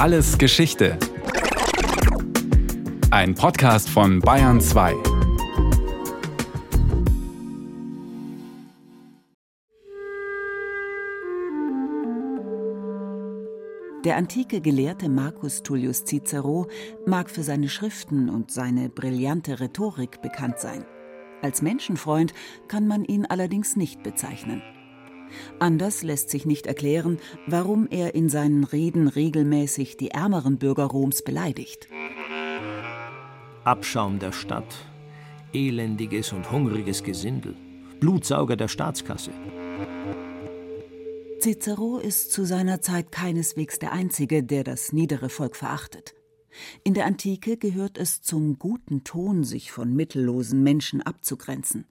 Alles 0.00 0.38
Geschichte. 0.38 0.98
Ein 3.10 3.34
Podcast 3.34 3.90
von 3.90 4.20
Bayern 4.20 4.58
2. 4.58 4.94
Der 14.06 14.16
antike 14.16 14.62
Gelehrte 14.62 15.10
Marcus 15.10 15.62
Tullius 15.62 16.06
Cicero 16.06 16.66
mag 17.04 17.28
für 17.28 17.42
seine 17.42 17.68
Schriften 17.68 18.30
und 18.30 18.50
seine 18.50 18.88
brillante 18.88 19.60
Rhetorik 19.60 20.22
bekannt 20.22 20.60
sein. 20.60 20.86
Als 21.42 21.60
Menschenfreund 21.60 22.32
kann 22.68 22.88
man 22.88 23.04
ihn 23.04 23.26
allerdings 23.26 23.76
nicht 23.76 24.02
bezeichnen. 24.02 24.62
Anders 25.58 26.02
lässt 26.02 26.30
sich 26.30 26.46
nicht 26.46 26.66
erklären, 26.66 27.18
warum 27.46 27.88
er 27.90 28.14
in 28.14 28.28
seinen 28.28 28.64
Reden 28.64 29.08
regelmäßig 29.08 29.96
die 29.96 30.10
ärmeren 30.10 30.58
Bürger 30.58 30.84
Roms 30.84 31.22
beleidigt. 31.22 31.88
Abschaum 33.64 34.18
der 34.18 34.32
Stadt, 34.32 34.74
elendiges 35.52 36.32
und 36.32 36.50
hungriges 36.50 37.02
Gesindel, 37.02 37.54
Blutsauger 38.00 38.56
der 38.56 38.68
Staatskasse. 38.68 39.32
Cicero 41.40 41.98
ist 41.98 42.32
zu 42.32 42.44
seiner 42.44 42.82
Zeit 42.82 43.12
keineswegs 43.12 43.78
der 43.78 43.92
Einzige, 43.92 44.42
der 44.42 44.62
das 44.62 44.92
niedere 44.92 45.30
Volk 45.30 45.56
verachtet. 45.56 46.14
In 46.84 46.94
der 46.94 47.06
Antike 47.06 47.56
gehört 47.56 47.96
es 47.96 48.20
zum 48.22 48.58
guten 48.58 49.04
Ton, 49.04 49.44
sich 49.44 49.72
von 49.72 49.94
mittellosen 49.94 50.62
Menschen 50.62 51.00
abzugrenzen. 51.00 51.86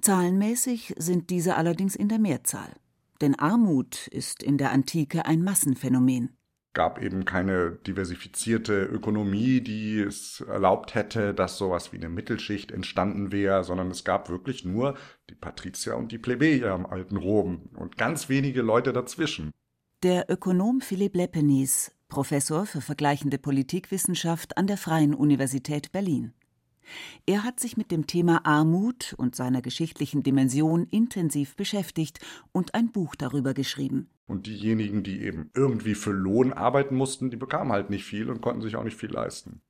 Zahlenmäßig 0.00 0.94
sind 0.98 1.30
diese 1.30 1.56
allerdings 1.56 1.96
in 1.96 2.08
der 2.08 2.18
Mehrzahl. 2.18 2.72
Denn 3.20 3.34
Armut 3.34 4.08
ist 4.08 4.42
in 4.42 4.58
der 4.58 4.72
Antike 4.72 5.26
ein 5.26 5.42
Massenphänomen 5.42 6.36
gab 6.76 7.00
eben 7.00 7.24
keine 7.24 7.72
diversifizierte 7.72 8.84
Ökonomie, 8.84 9.62
die 9.62 9.98
es 9.98 10.42
erlaubt 10.42 10.94
hätte, 10.94 11.32
dass 11.32 11.56
sowas 11.56 11.90
wie 11.90 11.96
eine 11.96 12.10
Mittelschicht 12.10 12.70
entstanden 12.70 13.32
wäre, 13.32 13.64
sondern 13.64 13.90
es 13.90 14.04
gab 14.04 14.28
wirklich 14.28 14.66
nur 14.66 14.94
die 15.30 15.34
Patrizier 15.34 15.96
und 15.96 16.12
die 16.12 16.18
Plebejer 16.18 16.74
im 16.74 16.84
alten 16.84 17.16
Rom 17.16 17.70
und 17.76 17.96
ganz 17.96 18.28
wenige 18.28 18.60
Leute 18.60 18.92
dazwischen. 18.92 19.52
Der 20.02 20.30
Ökonom 20.30 20.82
Philipp 20.82 21.16
Leppenis, 21.16 21.92
Professor 22.08 22.66
für 22.66 22.82
vergleichende 22.82 23.38
Politikwissenschaft 23.38 24.58
an 24.58 24.66
der 24.66 24.76
Freien 24.76 25.14
Universität 25.14 25.92
Berlin. 25.92 26.34
Er 27.26 27.44
hat 27.44 27.60
sich 27.60 27.76
mit 27.76 27.90
dem 27.90 28.06
Thema 28.06 28.44
Armut 28.46 29.14
und 29.18 29.34
seiner 29.34 29.62
geschichtlichen 29.62 30.22
Dimension 30.22 30.86
intensiv 30.86 31.56
beschäftigt 31.56 32.20
und 32.52 32.74
ein 32.74 32.92
Buch 32.92 33.14
darüber 33.14 33.54
geschrieben. 33.54 34.08
Und 34.26 34.46
diejenigen, 34.46 35.02
die 35.02 35.22
eben 35.22 35.50
irgendwie 35.54 35.94
für 35.94 36.12
Lohn 36.12 36.52
arbeiten 36.52 36.96
mussten, 36.96 37.30
die 37.30 37.36
bekamen 37.36 37.72
halt 37.72 37.90
nicht 37.90 38.04
viel 38.04 38.28
und 38.30 38.40
konnten 38.40 38.62
sich 38.62 38.76
auch 38.76 38.84
nicht 38.84 38.96
viel 38.96 39.10
leisten. 39.10 39.60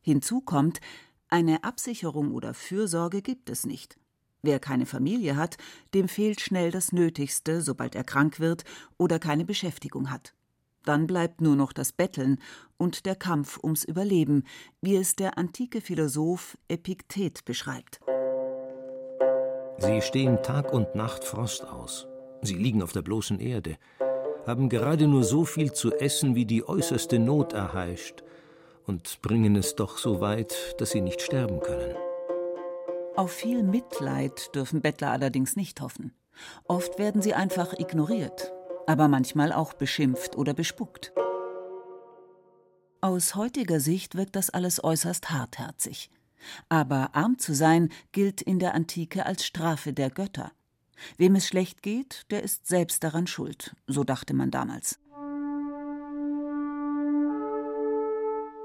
Hinzu 0.00 0.40
kommt, 0.40 0.80
eine 1.28 1.64
Absicherung 1.64 2.32
oder 2.32 2.54
Fürsorge 2.54 3.22
gibt 3.22 3.50
es 3.50 3.64
nicht. 3.66 3.98
Wer 4.42 4.60
keine 4.60 4.84
Familie 4.84 5.36
hat, 5.36 5.56
dem 5.94 6.06
fehlt 6.06 6.40
schnell 6.40 6.70
das 6.70 6.92
Nötigste, 6.92 7.62
sobald 7.62 7.94
er 7.94 8.04
krank 8.04 8.40
wird 8.40 8.64
oder 8.98 9.18
keine 9.18 9.46
Beschäftigung 9.46 10.10
hat. 10.10 10.34
Dann 10.84 11.06
bleibt 11.06 11.40
nur 11.40 11.56
noch 11.56 11.72
das 11.72 11.92
Betteln 11.92 12.38
und 12.76 13.06
der 13.06 13.16
Kampf 13.16 13.58
ums 13.62 13.84
Überleben, 13.84 14.44
wie 14.82 14.96
es 14.96 15.16
der 15.16 15.38
antike 15.38 15.80
Philosoph 15.80 16.58
Epiktet 16.68 17.44
beschreibt. 17.44 18.00
Sie 19.78 20.00
stehen 20.02 20.42
Tag 20.42 20.72
und 20.72 20.94
Nacht 20.94 21.24
Frost 21.24 21.66
aus. 21.66 22.06
Sie 22.42 22.54
liegen 22.54 22.82
auf 22.82 22.92
der 22.92 23.02
bloßen 23.02 23.40
Erde, 23.40 23.76
haben 24.46 24.68
gerade 24.68 25.08
nur 25.08 25.24
so 25.24 25.44
viel 25.44 25.72
zu 25.72 25.92
essen, 25.92 26.34
wie 26.34 26.44
die 26.44 26.68
äußerste 26.68 27.18
Not 27.18 27.54
erheischt, 27.54 28.22
und 28.86 29.22
bringen 29.22 29.56
es 29.56 29.74
doch 29.74 29.96
so 29.96 30.20
weit, 30.20 30.74
dass 30.78 30.90
sie 30.90 31.00
nicht 31.00 31.22
sterben 31.22 31.60
können. 31.60 31.96
Auf 33.16 33.32
viel 33.32 33.62
Mitleid 33.62 34.54
dürfen 34.54 34.82
Bettler 34.82 35.10
allerdings 35.10 35.56
nicht 35.56 35.80
hoffen. 35.80 36.12
Oft 36.66 36.98
werden 36.98 37.22
sie 37.22 37.32
einfach 37.32 37.72
ignoriert, 37.78 38.52
aber 38.86 39.08
manchmal 39.08 39.52
auch 39.52 39.74
beschimpft 39.74 40.36
oder 40.36 40.54
bespuckt. 40.54 41.12
Aus 43.00 43.34
heutiger 43.34 43.80
Sicht 43.80 44.14
wirkt 44.14 44.34
das 44.34 44.50
alles 44.50 44.82
äußerst 44.82 45.30
hartherzig. 45.30 46.10
Aber 46.68 47.14
arm 47.14 47.38
zu 47.38 47.54
sein 47.54 47.90
gilt 48.12 48.42
in 48.42 48.58
der 48.58 48.74
Antike 48.74 49.26
als 49.26 49.44
Strafe 49.44 49.92
der 49.92 50.10
Götter. 50.10 50.52
Wem 51.16 51.34
es 51.34 51.46
schlecht 51.46 51.82
geht, 51.82 52.26
der 52.30 52.42
ist 52.42 52.66
selbst 52.66 53.04
daran 53.04 53.26
schuld, 53.26 53.74
so 53.86 54.04
dachte 54.04 54.34
man 54.34 54.50
damals. 54.50 54.98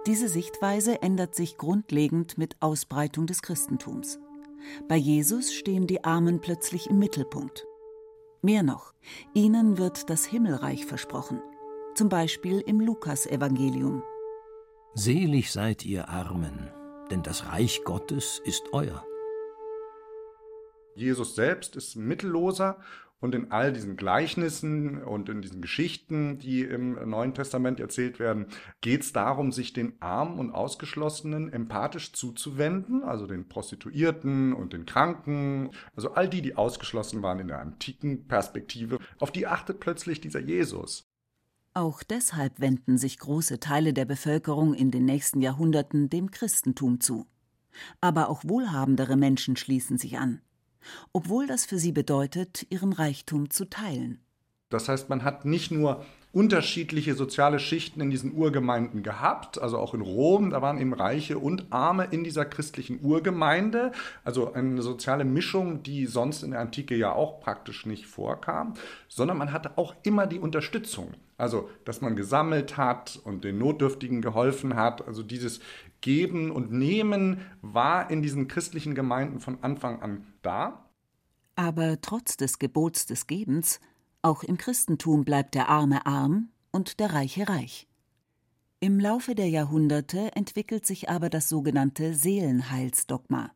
Diese 0.06 0.29
Sichtweise 0.29 1.02
ändert 1.02 1.35
sich 1.35 1.58
grundlegend 1.58 2.38
mit 2.38 2.56
Ausbreitung 2.62 3.28
des 3.28 3.41
Christentums. 3.41 4.19
Bei 4.88 4.96
Jesus 4.96 5.53
stehen 5.53 5.88
die 5.88 6.03
Armen 6.03 6.41
plötzlich 6.41 6.90
im 6.90 7.00
Mittelpunkt. 7.00 7.66
Mehr 8.41 8.63
noch, 8.63 8.94
ihnen 9.33 9.77
wird 9.77 10.09
das 10.09 10.25
Himmelreich 10.25 10.85
versprochen, 10.85 11.41
zum 11.95 12.07
Beispiel 12.07 12.61
im 12.61 12.79
Lukasevangelium. 12.79 14.01
Selig 14.94 15.51
seid 15.51 15.85
ihr 15.85 16.07
Armen, 16.07 16.72
denn 17.11 17.22
das 17.22 17.47
Reich 17.47 17.83
Gottes 17.83 18.41
ist 18.45 18.63
euer. 18.72 19.03
Jesus 20.95 21.35
selbst 21.35 21.75
ist 21.75 21.95
mittelloser 21.95 22.79
und 23.22 23.35
in 23.35 23.52
all 23.52 23.74
diesen 23.74 23.97
Gleichnissen 23.97 25.03
und 25.03 25.30
in 25.30 25.41
diesen 25.41 25.62
Geschichten, 25.62 26.40
die 26.40 26.62
im 26.62 26.94
Neuen 27.09 27.34
Testament 27.34 27.80
erzählt 27.80 28.19
werden, 28.19 28.47
geht 28.81 29.02
es 29.02 29.13
darum, 29.13 29.52
sich 29.52 29.74
den 29.74 30.02
Armen 30.02 30.40
und 30.40 30.52
Ausgeschlossenen 30.52 31.52
empathisch 31.52 32.13
zuzuwenden, 32.13 33.03
also 33.03 33.28
den 33.28 33.47
Prostituierten 33.50 34.53
und 34.53 34.74
den 34.74 34.85
Kranken, 34.85 35.72
also 35.96 36.12
all 36.12 36.29
die, 36.29 36.41
die 36.41 36.56
ausgeschlossen 36.56 37.22
waren 37.22 37.40
in 37.40 37.47
der 37.50 37.59
antiken 37.59 38.28
Perspektive. 38.28 39.00
Auf 39.19 39.31
die 39.31 39.47
achtet 39.47 39.79
plötzlich 39.79 40.22
dieser 40.22 40.40
Jesus. 40.40 41.06
Auch 41.74 42.03
deshalb 42.03 42.59
wenden 42.59 42.97
sich 42.97 43.19
große 43.19 43.59
Teile 43.59 43.94
der 43.94 44.06
Bevölkerung 44.06 44.74
in 44.74 44.91
den 44.91 45.06
nächsten 45.06 45.41
Jahrhunderten 45.41 46.09
dem 46.09 46.31
Christentum 46.31 47.00
zu. 47.00 47.28
Aber 48.02 48.29
auch 48.29 48.44
wohlhabendere 48.44 49.16
Menschen 49.16 49.56
schließen 49.56 49.97
sich 49.97 50.18
an 50.18 50.41
obwohl 51.13 51.47
das 51.47 51.66
für 51.66 51.78
sie 51.78 51.91
bedeutet, 51.91 52.66
ihren 52.69 52.94
Reichtum 52.94 53.50
zu 53.50 53.69
teilen. 53.69 54.19
Das 54.69 54.88
heißt, 54.88 55.09
man 55.09 55.23
hat 55.23 55.45
nicht 55.45 55.72
nur 55.72 56.06
unterschiedliche 56.31 57.16
soziale 57.16 57.57
Schichten 57.57 58.01
in 58.01 58.12
diesen 58.12 58.34
Urgemeinden 58.34 59.01
gehabt, 59.01 59.59
also 59.59 59.79
auch 59.79 59.95
in 59.95 60.01
Rom, 60.01 60.51
da 60.51 60.62
waren 60.62 60.79
eben 60.79 60.94
Reiche 60.94 61.40
und 61.40 61.72
Arme 61.72 62.07
in 62.12 62.23
dieser 62.23 62.45
christlichen 62.45 63.00
Urgemeinde, 63.01 63.91
also 64.23 64.53
eine 64.53 64.81
soziale 64.84 65.25
Mischung, 65.25 65.81
die 65.81 66.06
sonst 66.06 66.44
in 66.44 66.51
der 66.51 66.59
Antike 66.59 66.95
ja 66.95 67.13
auch 67.13 67.40
praktisch 67.40 67.88
nicht 67.88 68.06
vorkam, 68.06 68.75
sondern 69.07 69.38
man 69.38 69.51
hatte 69.51 69.78
auch 69.78 69.95
immer 70.03 70.28
die 70.28 70.38
Unterstützung, 70.38 71.16
also 71.38 71.69
dass 71.84 72.01
man 72.01 72.16
gesammelt 72.16 72.78
hat 72.78 73.19
und 73.23 73.44
den 73.44 73.57
Notdürftigen 73.57 74.22
geholfen 74.22 74.75
hat, 74.75 75.07
also 75.07 75.23
dieses 75.23 75.61
Geben 76.01 76.51
und 76.51 76.72
Nehmen 76.72 77.41
war 77.63 78.11
in 78.11 78.22
diesen 78.22 78.47
christlichen 78.47 78.94
Gemeinden 78.94 79.40
von 79.40 79.57
Anfang 79.63 80.01
an 80.03 80.28
da. 80.44 80.85
Aber 81.56 82.00
trotz 82.00 82.38
des 82.38 82.59
Gebots 82.59 83.06
des 83.07 83.28
Gebens, 83.28 83.81
auch 84.22 84.44
im 84.44 84.57
Christentum 84.57 85.24
bleibt 85.24 85.56
der 85.56 85.69
Arme 85.69 86.06
arm 86.06 86.50
und 86.72 87.00
der 87.00 87.13
Reiche 87.13 87.47
reich. 87.47 87.88
Im 88.81 89.00
Laufe 89.00 89.35
der 89.35 89.50
Jahrhunderte 89.50 90.35
entwickelt 90.35 90.85
sich 90.85 91.09
aber 91.09 91.30
das 91.30 91.50
sogenannte 91.50 92.13
Seelenheilsdogma. 92.13 93.52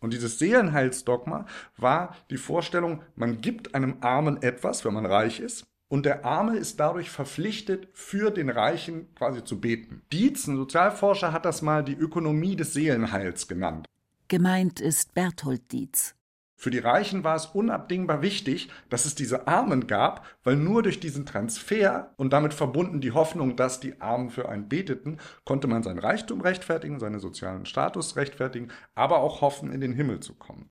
Und 0.00 0.12
dieses 0.12 0.38
Seelenheilsdogma 0.38 1.46
war 1.76 2.16
die 2.30 2.36
Vorstellung, 2.36 3.02
man 3.16 3.40
gibt 3.40 3.74
einem 3.74 3.98
Armen 4.00 4.42
etwas, 4.42 4.84
wenn 4.84 4.94
man 4.94 5.06
reich 5.06 5.40
ist, 5.40 5.64
und 5.88 6.06
der 6.06 6.24
Arme 6.24 6.56
ist 6.56 6.78
dadurch 6.78 7.10
verpflichtet, 7.10 7.88
für 7.92 8.30
den 8.30 8.48
Reichen 8.48 9.12
quasi 9.16 9.42
zu 9.42 9.60
beten. 9.60 10.02
Dietz, 10.12 10.46
ein 10.46 10.56
Sozialforscher, 10.56 11.32
hat 11.32 11.44
das 11.44 11.62
mal 11.62 11.82
die 11.82 11.96
Ökonomie 11.96 12.54
des 12.54 12.72
Seelenheils 12.72 13.48
genannt. 13.48 13.86
Gemeint 14.28 14.80
ist 14.80 15.14
Berthold 15.14 15.72
Dietz. 15.72 16.14
Für 16.60 16.70
die 16.70 16.78
Reichen 16.78 17.24
war 17.24 17.36
es 17.36 17.46
unabdingbar 17.46 18.20
wichtig, 18.20 18.68
dass 18.90 19.06
es 19.06 19.14
diese 19.14 19.48
Armen 19.48 19.86
gab, 19.86 20.26
weil 20.44 20.56
nur 20.56 20.82
durch 20.82 21.00
diesen 21.00 21.24
Transfer 21.24 22.12
und 22.18 22.34
damit 22.34 22.52
verbunden 22.52 23.00
die 23.00 23.12
Hoffnung, 23.12 23.56
dass 23.56 23.80
die 23.80 23.98
Armen 24.02 24.28
für 24.28 24.46
einen 24.46 24.68
beteten, 24.68 25.16
konnte 25.46 25.68
man 25.68 25.82
sein 25.82 25.98
Reichtum 25.98 26.42
rechtfertigen, 26.42 27.00
seinen 27.00 27.18
sozialen 27.18 27.64
Status 27.64 28.16
rechtfertigen, 28.16 28.68
aber 28.94 29.20
auch 29.20 29.40
hoffen, 29.40 29.72
in 29.72 29.80
den 29.80 29.94
Himmel 29.94 30.20
zu 30.20 30.34
kommen. 30.34 30.68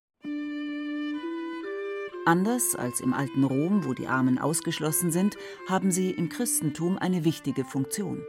Anders 2.28 2.76
als 2.76 3.02
im 3.02 3.16
alten 3.16 3.44
Rom, 3.44 3.84
wo 3.84 3.96
die 3.96 4.06
Armen 4.06 4.38
ausgeschlossen 4.38 5.12
sind, 5.12 5.38
haben 5.68 5.90
sie 5.90 6.12
im 6.12 6.30
Christentum 6.30 7.00
eine 7.00 7.26
wichtige 7.26 7.66
Funktion. 7.66 8.24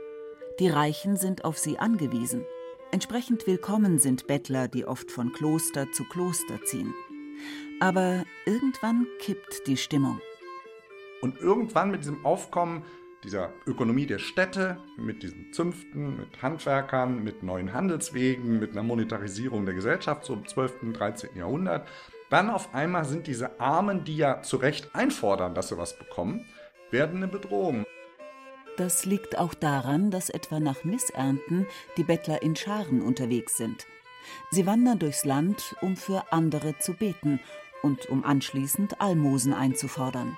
Die 0.61 0.69
Reichen 0.69 1.19
sind 1.19 1.45
auf 1.45 1.59
sie 1.59 1.79
angewiesen. 1.79 2.43
Entsprechend 2.91 3.47
willkommen 3.47 3.99
sind 3.99 4.27
Bettler, 4.27 4.67
die 4.67 4.87
oft 4.87 5.11
von 5.11 5.31
Kloster 5.35 5.93
zu 5.93 6.05
Kloster 6.05 6.65
ziehen. 6.65 6.95
Aber 7.81 8.25
irgendwann 8.46 9.06
kippt 9.19 9.66
die 9.66 9.76
Stimmung. 9.76 10.20
Und 11.20 11.38
irgendwann 11.40 11.90
mit 11.90 12.00
diesem 12.00 12.25
Aufkommen 12.25 12.84
dieser 13.25 13.52
Ökonomie 13.66 14.06
der 14.06 14.19
Städte, 14.19 14.78
mit 14.96 15.22
diesen 15.22 15.52
Zünften, 15.52 16.16
mit 16.16 16.42
Handwerkern, 16.42 17.22
mit 17.22 17.42
neuen 17.42 17.72
Handelswegen, 17.72 18.58
mit 18.58 18.72
einer 18.72 18.82
Monetarisierung 18.82 19.66
der 19.66 19.75
Gesellschaft 19.75 20.25
so 20.25 20.34
im 20.34 20.46
12., 20.46 20.82
und 20.82 20.92
13. 20.94 21.37
Jahrhundert. 21.37 21.87
Dann 22.31 22.48
auf 22.48 22.75
einmal 22.75 23.04
sind 23.04 23.26
diese 23.26 23.60
Armen, 23.60 24.04
die 24.04 24.16
ja 24.16 24.42
zu 24.42 24.56
Recht 24.56 24.94
einfordern, 24.94 25.54
dass 25.54 25.69
sie 25.69 25.76
was 25.76 25.98
bekommen, 25.98 26.46
werden 26.90 27.19
eine 27.19 27.28
Bedrohung. 27.28 27.84
Das 28.76 29.04
liegt 29.04 29.37
auch 29.37 29.52
daran, 29.52 30.10
dass 30.10 30.31
etwa 30.31 30.58
nach 30.60 30.84
Missernten 30.84 31.66
die 31.96 32.04
Bettler 32.04 32.42
in 32.42 32.56
Scharen 32.56 33.02
unterwegs 33.02 33.56
sind. 33.56 33.87
Sie 34.50 34.67
wandern 34.67 34.99
durchs 34.99 35.25
Land, 35.25 35.76
um 35.81 35.96
für 35.96 36.32
andere 36.32 36.78
zu 36.78 36.94
beten 36.94 37.40
und 37.82 38.06
um 38.06 38.25
anschließend 38.25 39.00
Almosen 39.00 39.55
einzufordern. 39.55 40.37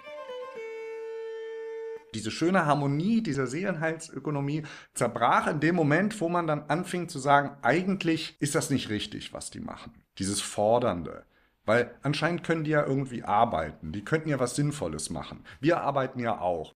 Diese 2.15 2.31
schöne 2.31 2.67
Harmonie 2.67 3.23
dieser 3.23 3.47
Seelenheilsökonomie 3.47 4.65
zerbrach 4.93 5.47
in 5.47 5.61
dem 5.61 5.75
Moment, 5.75 6.21
wo 6.21 6.29
man 6.29 6.47
dann 6.47 6.65
anfing 6.69 7.09
zu 7.09 7.19
sagen, 7.19 7.57
eigentlich 7.63 8.37
ist 8.39 8.55
das 8.55 8.69
nicht 8.69 8.91
richtig, 8.91 9.33
was 9.33 9.51
die 9.51 9.61
machen. 9.61 9.93
Dieses 10.19 10.41
Fordernde. 10.41 11.25
Weil 11.65 11.95
anscheinend 12.03 12.43
können 12.43 12.65
die 12.65 12.73
ja 12.73 12.85
irgendwie 12.85 13.23
arbeiten. 13.23 13.93
Die 13.93 14.05
könnten 14.05 14.29
ja 14.29 14.39
was 14.39 14.57
Sinnvolles 14.57 15.11
machen. 15.11 15.45
Wir 15.61 15.81
arbeiten 15.81 16.19
ja 16.19 16.41
auch. 16.41 16.75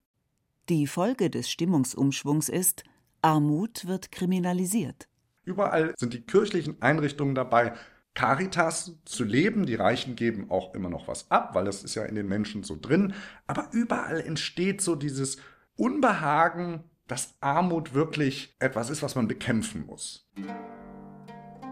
Die 0.69 0.87
Folge 0.87 1.29
des 1.29 1.51
Stimmungsumschwungs 1.51 2.49
ist, 2.49 2.85
Armut 3.21 3.87
wird 3.87 4.13
kriminalisiert. 4.13 5.09
Überall 5.47 5.95
sind 5.97 6.13
die 6.13 6.21
kirchlichen 6.21 6.83
Einrichtungen 6.83 7.37
dabei, 7.37 7.73
Caritas 8.15 8.99
zu 9.05 9.23
leben. 9.23 9.65
Die 9.65 9.77
Reichen 9.77 10.17
geben 10.17 10.51
auch 10.51 10.75
immer 10.75 10.91
noch 10.91 11.07
was 11.07 11.31
ab, 11.31 11.55
weil 11.55 11.65
das 11.65 11.85
ist 11.85 11.95
ja 11.95 12.05
in 12.05 12.17
den 12.17 12.27
Menschen 12.27 12.65
so 12.65 12.77
drin. 12.79 13.15
Aber 13.47 13.69
überall 13.73 14.21
entsteht 14.21 14.81
so 14.81 14.97
dieses 14.97 15.37
Unbehagen, 15.77 16.83
dass 17.07 17.35
Armut 17.41 17.95
wirklich 17.95 18.57
etwas 18.59 18.91
ist, 18.91 19.03
was 19.03 19.15
man 19.15 19.29
bekämpfen 19.29 19.87
muss. 19.87 20.29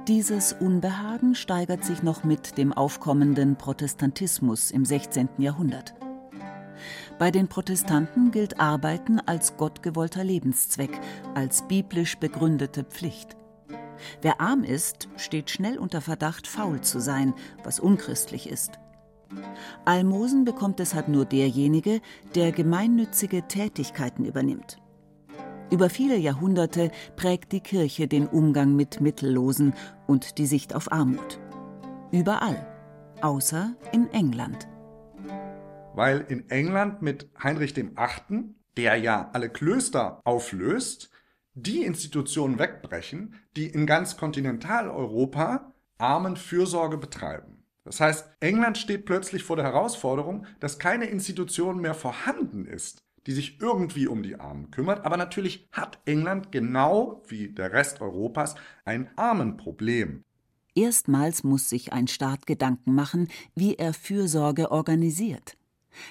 Dieses 0.07 0.53
Unbehagen 0.53 1.35
steigert 1.35 1.85
sich 1.85 2.03
noch 2.05 2.23
mit 2.23 2.57
dem 2.59 2.73
aufkommenden 2.73 3.57
Protestantismus 3.57 4.71
im 4.71 4.85
16. 4.85 5.31
Jahrhundert. 5.39 5.95
Bei 7.19 7.33
den 7.33 7.49
Protestanten 7.49 8.31
gilt 8.31 8.61
Arbeiten 8.61 9.19
als 9.19 9.57
gottgewollter 9.57 10.23
Lebenszweck, 10.23 11.01
als 11.35 11.67
biblisch 11.67 12.19
begründete 12.19 12.85
Pflicht. 12.85 13.37
Wer 14.23 14.41
arm 14.41 14.65
ist, 14.65 15.09
steht 15.17 15.51
schnell 15.51 15.79
unter 15.79 16.01
Verdacht, 16.01 16.47
faul 16.47 16.81
zu 16.81 17.01
sein, 17.01 17.35
was 17.63 17.81
unchristlich 17.81 18.49
ist. 18.49 18.79
Almosen 19.85 20.45
bekommt 20.45 20.79
deshalb 20.79 21.09
nur 21.09 21.25
derjenige, 21.25 22.01
der 22.35 22.53
gemeinnützige 22.53 23.43
Tätigkeiten 23.49 24.25
übernimmt. 24.25 24.79
Über 25.71 25.91
viele 25.91 26.17
Jahrhunderte 26.17 26.91
prägt 27.17 27.53
die 27.53 27.61
Kirche 27.61 28.07
den 28.07 28.27
Umgang 28.27 28.77
mit 28.77 29.01
Mittellosen 29.01 29.75
und 30.07 30.39
die 30.39 30.47
Sicht 30.47 30.75
auf 30.75 30.93
Armut. 30.93 31.41
Überall, 32.13 32.67
außer 33.23 33.75
in 33.93 34.09
England. 34.13 34.69
Weil 35.95 36.21
in 36.29 36.49
England 36.51 37.03
mit 37.03 37.29
Heinrich 37.43 37.75
VIII., 37.75 38.55
der 38.77 38.97
ja 38.97 39.31
alle 39.33 39.49
Klöster 39.49 40.21
auflöst, 40.25 41.11
die 41.55 41.83
Institutionen 41.85 42.59
wegbrechen, 42.59 43.37
die 43.57 43.67
in 43.67 43.87
ganz 43.87 44.17
Kontinentaleuropa 44.17 45.73
Armenfürsorge 45.99 46.99
betreiben. 46.99 47.65
Das 47.85 48.01
heißt, 48.01 48.29
England 48.41 48.79
steht 48.79 49.05
plötzlich 49.05 49.45
vor 49.45 49.57
der 49.57 49.67
Herausforderung, 49.67 50.47
dass 50.59 50.79
keine 50.79 51.05
Institution 51.05 51.81
mehr 51.81 51.95
vorhanden 51.95 52.67
ist, 52.67 53.03
die 53.27 53.33
sich 53.33 53.61
irgendwie 53.61 54.07
um 54.07 54.23
die 54.23 54.41
Armen 54.41 54.71
kümmert. 54.71 55.05
Aber 55.05 55.17
natürlich 55.17 55.69
hat 55.71 55.99
England 56.07 56.51
genau 56.51 57.23
wie 57.29 57.49
der 57.49 57.73
Rest 57.73 58.01
Europas 58.01 58.55
ein 58.85 59.11
Armenproblem. 59.17 60.25
Erstmals 60.75 61.45
muss 61.45 61.69
sich 61.69 61.93
ein 61.93 62.09
Staat 62.09 62.47
Gedanken 62.47 62.95
machen, 62.95 63.29
wie 63.55 63.77
er 63.77 63.95
Fürsorge 63.95 64.73
organisiert. 64.73 65.57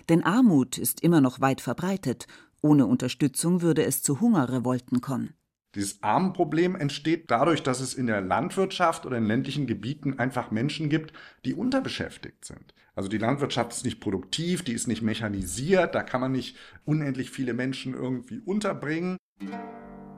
Denn 0.08 0.24
Armut 0.24 0.78
ist 0.78 1.02
immer 1.02 1.20
noch 1.20 1.42
weit 1.42 1.60
verbreitet, 1.60 2.28
ohne 2.64 2.88
Unterstützung 2.88 3.62
würde 3.62 3.84
es 3.84 4.02
zu 4.02 4.20
Hungerrevolten 4.20 5.02
kommen. 5.02 5.36
Dieses 5.76 6.04
Armenproblem 6.04 6.76
entsteht 6.76 7.32
dadurch, 7.32 7.64
dass 7.64 7.80
es 7.80 7.96
in 7.96 8.06
der 8.06 8.22
Landwirtschaft 8.22 9.06
oder 9.06 9.18
in 9.18 9.26
ländlichen 9.26 9.66
Gebieten 9.66 10.20
einfach 10.20 10.52
Menschen 10.52 10.88
gibt, 10.88 11.14
die 11.46 11.56
unterbeschäftigt 11.56 12.46
sind. 12.46 12.76
Also 12.96 13.10
die 13.10 13.18
Landwirtschaft 13.18 13.72
ist 13.72 13.84
nicht 13.84 14.00
produktiv, 14.00 14.64
die 14.64 14.74
ist 14.74 14.88
nicht 14.88 15.02
mechanisiert, 15.02 15.96
da 15.96 16.04
kann 16.04 16.22
man 16.22 16.32
nicht 16.32 16.58
unendlich 16.86 17.32
viele 17.32 17.56
Menschen 17.56 17.96
irgendwie 17.96 18.40
unterbringen. 18.40 19.18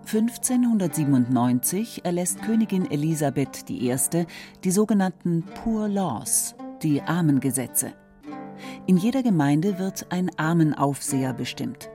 1597 0.01 2.03
erlässt 2.03 2.41
Königin 2.43 2.91
Elisabeth 2.91 3.69
I. 3.69 3.95
die 4.63 4.71
sogenannten 4.71 5.43
Poor 5.63 5.87
Laws, 5.87 6.55
die 6.83 7.01
Armengesetze. 7.01 7.93
In 8.87 8.97
jeder 8.97 9.23
Gemeinde 9.23 9.79
wird 9.79 10.11
ein 10.11 10.29
Armenaufseher 10.37 11.33
bestimmt. 11.33 11.89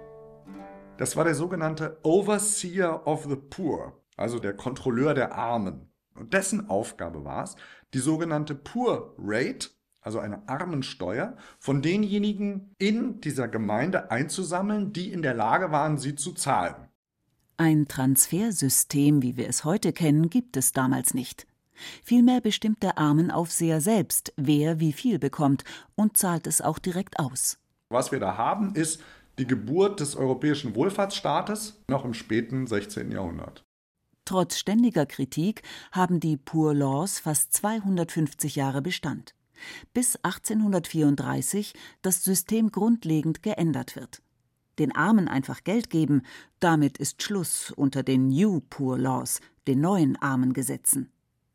Das 1.00 1.17
war 1.17 1.25
der 1.25 1.35
sogenannte 1.35 1.99
Overseer 2.02 3.06
of 3.06 3.25
the 3.25 3.37
Poor, 3.37 3.99
also 4.19 4.38
der 4.38 4.52
Kontrolleur 4.52 5.14
der 5.14 5.35
Armen. 5.35 5.88
Und 6.14 6.35
dessen 6.35 6.69
Aufgabe 6.69 7.25
war 7.25 7.44
es, 7.44 7.56
die 7.94 8.00
sogenannte 8.00 8.55
Poor 8.55 9.14
Rate, 9.17 9.70
also 10.02 10.19
eine 10.19 10.47
Armensteuer, 10.47 11.38
von 11.58 11.81
denjenigen 11.81 12.75
in 12.76 13.19
dieser 13.23 13.49
Gemeinde 13.49 14.11
einzusammeln, 14.11 14.93
die 14.93 15.11
in 15.11 15.23
der 15.23 15.32
Lage 15.32 15.73
waren, 15.73 15.97
sie 15.97 16.17
zu 16.17 16.35
zahlen. 16.35 16.75
Ein 17.56 17.88
Transfersystem, 17.88 19.23
wie 19.23 19.38
wir 19.38 19.49
es 19.49 19.64
heute 19.64 19.94
kennen, 19.94 20.29
gibt 20.29 20.58
es 20.58 20.73
damals 20.73 21.14
nicht. 21.14 21.47
Vielmehr 22.05 22.43
bestimmt 22.43 22.82
der 22.82 22.99
Armenaufseher 22.99 23.81
selbst, 23.81 24.35
wer 24.37 24.81
wie 24.81 24.93
viel 24.93 25.19
bekommt 25.19 25.64
und 25.94 26.19
zahlt 26.19 26.47
es 26.47 26.61
auch 26.61 26.79
direkt 26.79 27.19
aus. 27.19 27.56
Was 27.88 28.12
wir 28.12 28.20
da 28.20 28.37
haben, 28.37 28.75
ist 28.75 29.02
die 29.40 29.46
Geburt 29.46 30.00
des 30.00 30.16
europäischen 30.16 30.75
Wohlfahrtsstaates 30.75 31.82
noch 31.88 32.04
im 32.04 32.12
späten 32.12 32.66
16. 32.66 33.10
Jahrhundert. 33.10 33.64
Trotz 34.26 34.58
ständiger 34.58 35.06
Kritik 35.06 35.62
haben 35.92 36.20
die 36.20 36.37
Poor 36.37 36.75
Laws 36.75 37.19
fast 37.19 37.54
250 37.54 38.54
Jahre 38.56 38.82
Bestand, 38.82 39.34
bis 39.94 40.16
1834 40.16 41.72
das 42.02 42.22
System 42.22 42.70
grundlegend 42.70 43.42
geändert 43.42 43.96
wird. 43.96 44.20
Den 44.78 44.94
Armen 44.94 45.26
einfach 45.26 45.64
Geld 45.64 45.88
geben, 45.88 46.20
damit 46.58 46.98
ist 46.98 47.22
Schluss 47.22 47.70
unter 47.70 48.02
den 48.02 48.28
New 48.28 48.61
Poor 48.68 48.99
Laws, 48.99 49.40
den 49.66 49.80
neuen 49.80 50.16
Armengesetzen. 50.16 51.11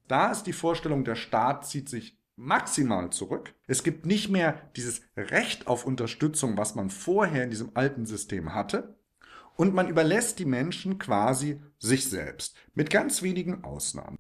Da 0.08 0.32
ist 0.32 0.44
die 0.44 0.54
Vorstellung, 0.54 1.04
der 1.04 1.15
Staat 1.15 1.68
zieht 1.68 1.88
sich 1.88 2.14
maximal 2.36 3.10
zurück. 3.12 3.54
Es 3.68 3.84
gibt 3.84 4.06
nicht 4.06 4.30
mehr 4.30 4.62
dieses 4.75 5.01
Recht 5.15 5.68
auf 5.68 5.86
Unterstützung, 5.86 6.58
was 6.58 6.75
man 6.75 6.89
vorher 6.89 7.44
in 7.44 7.50
diesem 7.50 7.72
alten 7.74 8.06
System 8.06 8.54
hatte. 8.54 8.96
Und 9.56 9.74
man 9.74 9.88
überlässt 9.88 10.39
die 10.39 10.46
Menschen 10.46 11.00
quasi 11.00 11.62
sich 11.80 12.10
selbst, 12.10 12.56
mit 12.74 12.89
ganz 12.89 13.22
wenigen 13.22 13.63
Ausnahmen. 13.63 14.18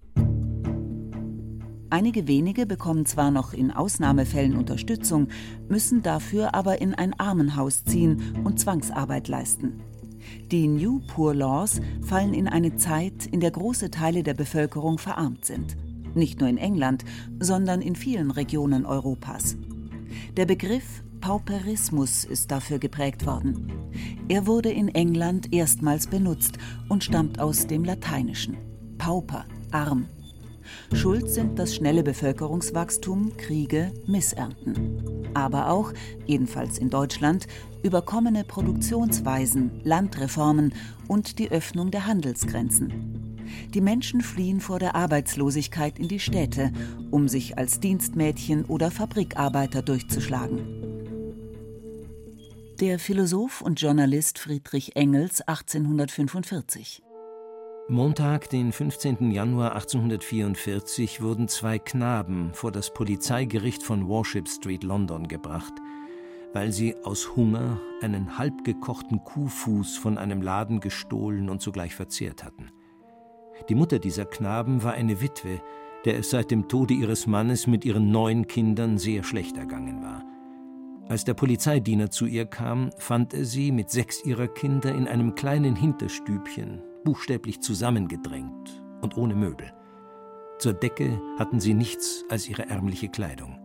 Einige 1.89 2.27
wenige 2.27 2.65
bekommen 2.65 3.05
zwar 3.05 3.31
noch 3.31 3.53
in 3.53 3.71
Ausnahmefällen 3.71 4.55
Unterstützung, 4.55 5.27
müssen 5.67 6.01
dafür 6.01 6.55
aber 6.55 6.81
in 6.81 6.93
ein 6.93 7.13
Armenhaus 7.19 7.83
ziehen 7.83 8.35
und 8.43 8.59
Zwangsarbeit 8.59 9.27
leisten. 9.27 9.81
Die 10.51 10.67
New 10.67 11.01
Poor 11.07 11.35
Laws 11.35 11.81
fallen 12.01 12.33
in 12.33 12.47
eine 12.47 12.77
Zeit, 12.77 13.27
in 13.27 13.39
der 13.39 13.51
große 13.51 13.91
Teile 13.91 14.23
der 14.23 14.33
Bevölkerung 14.33 14.97
verarmt 14.97 15.45
sind 15.45 15.77
nicht 16.15 16.39
nur 16.39 16.49
in 16.49 16.57
England, 16.57 17.05
sondern 17.39 17.81
in 17.81 17.95
vielen 17.95 18.31
Regionen 18.31 18.85
Europas. 18.85 19.57
Der 20.37 20.45
Begriff 20.45 21.03
Pauperismus 21.21 22.23
ist 22.23 22.51
dafür 22.51 22.77
geprägt 22.77 23.25
worden. 23.25 23.71
Er 24.27 24.45
wurde 24.45 24.69
in 24.69 24.89
England 24.89 25.51
erstmals 25.51 26.05
benutzt 26.05 26.59
und 26.87 27.03
stammt 27.03 27.39
aus 27.39 27.65
dem 27.65 27.83
Lateinischen. 27.83 28.57
Pauper, 28.99 29.45
arm. 29.71 30.05
Schuld 30.93 31.29
sind 31.29 31.57
das 31.57 31.73
schnelle 31.75 32.03
Bevölkerungswachstum, 32.03 33.35
Kriege, 33.37 33.91
Missernten. 34.05 35.29
Aber 35.33 35.69
auch, 35.69 35.93
jedenfalls 36.25 36.77
in 36.77 36.89
Deutschland, 36.89 37.47
überkommene 37.83 38.43
Produktionsweisen, 38.43 39.81
Landreformen 39.83 40.73
und 41.07 41.39
die 41.39 41.51
Öffnung 41.51 41.91
der 41.91 42.05
Handelsgrenzen. 42.07 43.14
Die 43.73 43.81
Menschen 43.81 44.21
fliehen 44.21 44.59
vor 44.59 44.79
der 44.79 44.95
Arbeitslosigkeit 44.95 45.99
in 45.99 46.07
die 46.07 46.19
Städte, 46.19 46.71
um 47.11 47.27
sich 47.27 47.57
als 47.57 47.79
Dienstmädchen 47.79 48.65
oder 48.65 48.91
Fabrikarbeiter 48.91 49.81
durchzuschlagen. 49.81 50.85
Der 52.79 52.99
Philosoph 52.99 53.61
und 53.61 53.79
Journalist 53.79 54.37
Friedrich 54.37 54.95
Engels 54.95 55.41
1845 55.41 57.01
Montag, 57.87 58.49
den 58.49 58.71
15. 58.71 59.31
Januar 59.31 59.75
1844, 59.75 61.21
wurden 61.21 61.47
zwei 61.47 61.77
Knaben 61.77 62.51
vor 62.53 62.71
das 62.71 62.91
Polizeigericht 62.91 63.83
von 63.83 64.09
Warship 64.09 64.49
Street, 64.49 64.83
London, 64.83 65.27
gebracht. 65.27 65.73
weil 66.55 66.71
sie 66.71 66.95
aus 67.03 67.35
Hunger 67.35 67.81
einen 68.01 68.37
halbgekochten 68.37 69.23
Kuhfuß 69.25 69.97
von 69.97 70.17
einem 70.17 70.41
Laden 70.41 70.79
gestohlen 70.79 71.49
und 71.49 71.61
sogleich 71.61 71.93
verzehrt 71.93 72.45
hatten. 72.45 72.71
Die 73.69 73.75
Mutter 73.75 73.99
dieser 73.99 74.25
Knaben 74.25 74.83
war 74.83 74.93
eine 74.93 75.21
Witwe, 75.21 75.61
der 76.05 76.19
es 76.19 76.29
seit 76.29 76.51
dem 76.51 76.67
Tode 76.67 76.93
ihres 76.93 77.25
Mannes 77.27 77.67
mit 77.67 77.83
ihren 77.83 78.11
neun 78.11 78.47
Kindern 78.47 78.97
sehr 78.97 79.23
schlecht 79.23 79.57
ergangen 79.57 80.03
war. 80.03 80.23
Als 81.07 81.23
der 81.23 81.33
Polizeidiener 81.35 82.09
zu 82.09 82.25
ihr 82.25 82.45
kam, 82.45 82.91
fand 82.97 83.33
er 83.33 83.45
sie 83.45 83.71
mit 83.71 83.89
sechs 83.89 84.25
ihrer 84.25 84.47
Kinder 84.47 84.93
in 84.93 85.07
einem 85.07 85.35
kleinen 85.35 85.75
Hinterstübchen, 85.75 86.81
buchstäblich 87.03 87.61
zusammengedrängt 87.61 88.83
und 89.01 89.17
ohne 89.17 89.35
Möbel. 89.35 89.71
Zur 90.57 90.73
Decke 90.73 91.21
hatten 91.37 91.59
sie 91.59 91.73
nichts 91.73 92.23
als 92.29 92.49
ihre 92.49 92.69
ärmliche 92.69 93.09
Kleidung. 93.09 93.59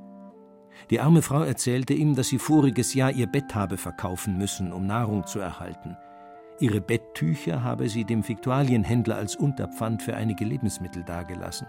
Die 0.91 1.01
arme 1.01 1.23
Frau 1.23 1.43
erzählte 1.43 1.95
ihm, 1.95 2.15
dass 2.15 2.29
sie 2.29 2.39
voriges 2.39 2.95
Jahr 2.95 3.13
ihr 3.13 3.27
Bett 3.27 3.55
habe 3.55 3.77
verkaufen 3.77 4.37
müssen, 4.37 4.73
um 4.73 4.87
Nahrung 4.87 5.27
zu 5.27 5.39
erhalten. 5.39 5.97
Ihre 6.61 6.83
Betttücher 6.83 7.65
habe 7.65 7.89
sie 7.89 8.05
dem 8.05 8.23
Fiktualienhändler 8.23 9.17
als 9.17 9.35
Unterpfand 9.35 10.03
für 10.03 10.15
einige 10.15 10.45
Lebensmittel 10.45 11.03
dagelassen. 11.03 11.67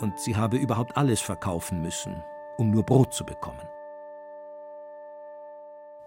Und 0.00 0.18
sie 0.18 0.34
habe 0.34 0.56
überhaupt 0.56 0.96
alles 0.96 1.20
verkaufen 1.20 1.80
müssen, 1.80 2.20
um 2.58 2.70
nur 2.72 2.84
Brot 2.84 3.14
zu 3.14 3.24
bekommen. 3.24 3.62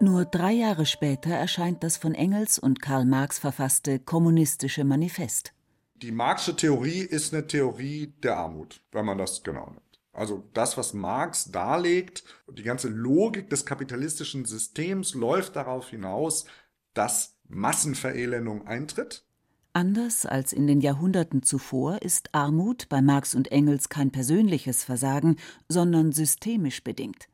Nur 0.00 0.26
drei 0.26 0.52
Jahre 0.52 0.84
später 0.84 1.30
erscheint 1.30 1.82
das 1.82 1.96
von 1.96 2.14
Engels 2.14 2.58
und 2.58 2.82
Karl 2.82 3.06
Marx 3.06 3.38
verfasste 3.38 3.98
Kommunistische 3.98 4.84
Manifest. 4.84 5.54
Die 5.94 6.12
Marxische 6.12 6.56
Theorie 6.56 7.00
ist 7.00 7.32
eine 7.32 7.46
Theorie 7.46 8.12
der 8.22 8.36
Armut, 8.36 8.82
wenn 8.92 9.06
man 9.06 9.16
das 9.16 9.42
genau 9.42 9.66
nimmt. 9.66 9.80
Also 10.12 10.44
das, 10.52 10.76
was 10.76 10.92
Marx 10.92 11.50
darlegt, 11.50 12.24
die 12.52 12.62
ganze 12.64 12.88
Logik 12.88 13.48
des 13.48 13.64
kapitalistischen 13.64 14.44
Systems 14.44 15.14
läuft 15.14 15.56
darauf 15.56 15.88
hinaus, 15.88 16.44
dass 16.92 17.33
Massenverelendung 17.48 18.66
eintritt. 18.66 19.24
Anders 19.72 20.24
als 20.24 20.52
in 20.52 20.66
den 20.66 20.80
Jahrhunderten 20.80 21.42
zuvor 21.42 22.00
ist 22.02 22.32
Armut 22.32 22.88
bei 22.88 23.02
Marx 23.02 23.34
und 23.34 23.50
Engels 23.50 23.88
kein 23.88 24.10
persönliches 24.12 24.84
Versagen, 24.84 25.36
sondern 25.68 26.12
systemisch 26.12 26.84
bedingt. 26.84 27.28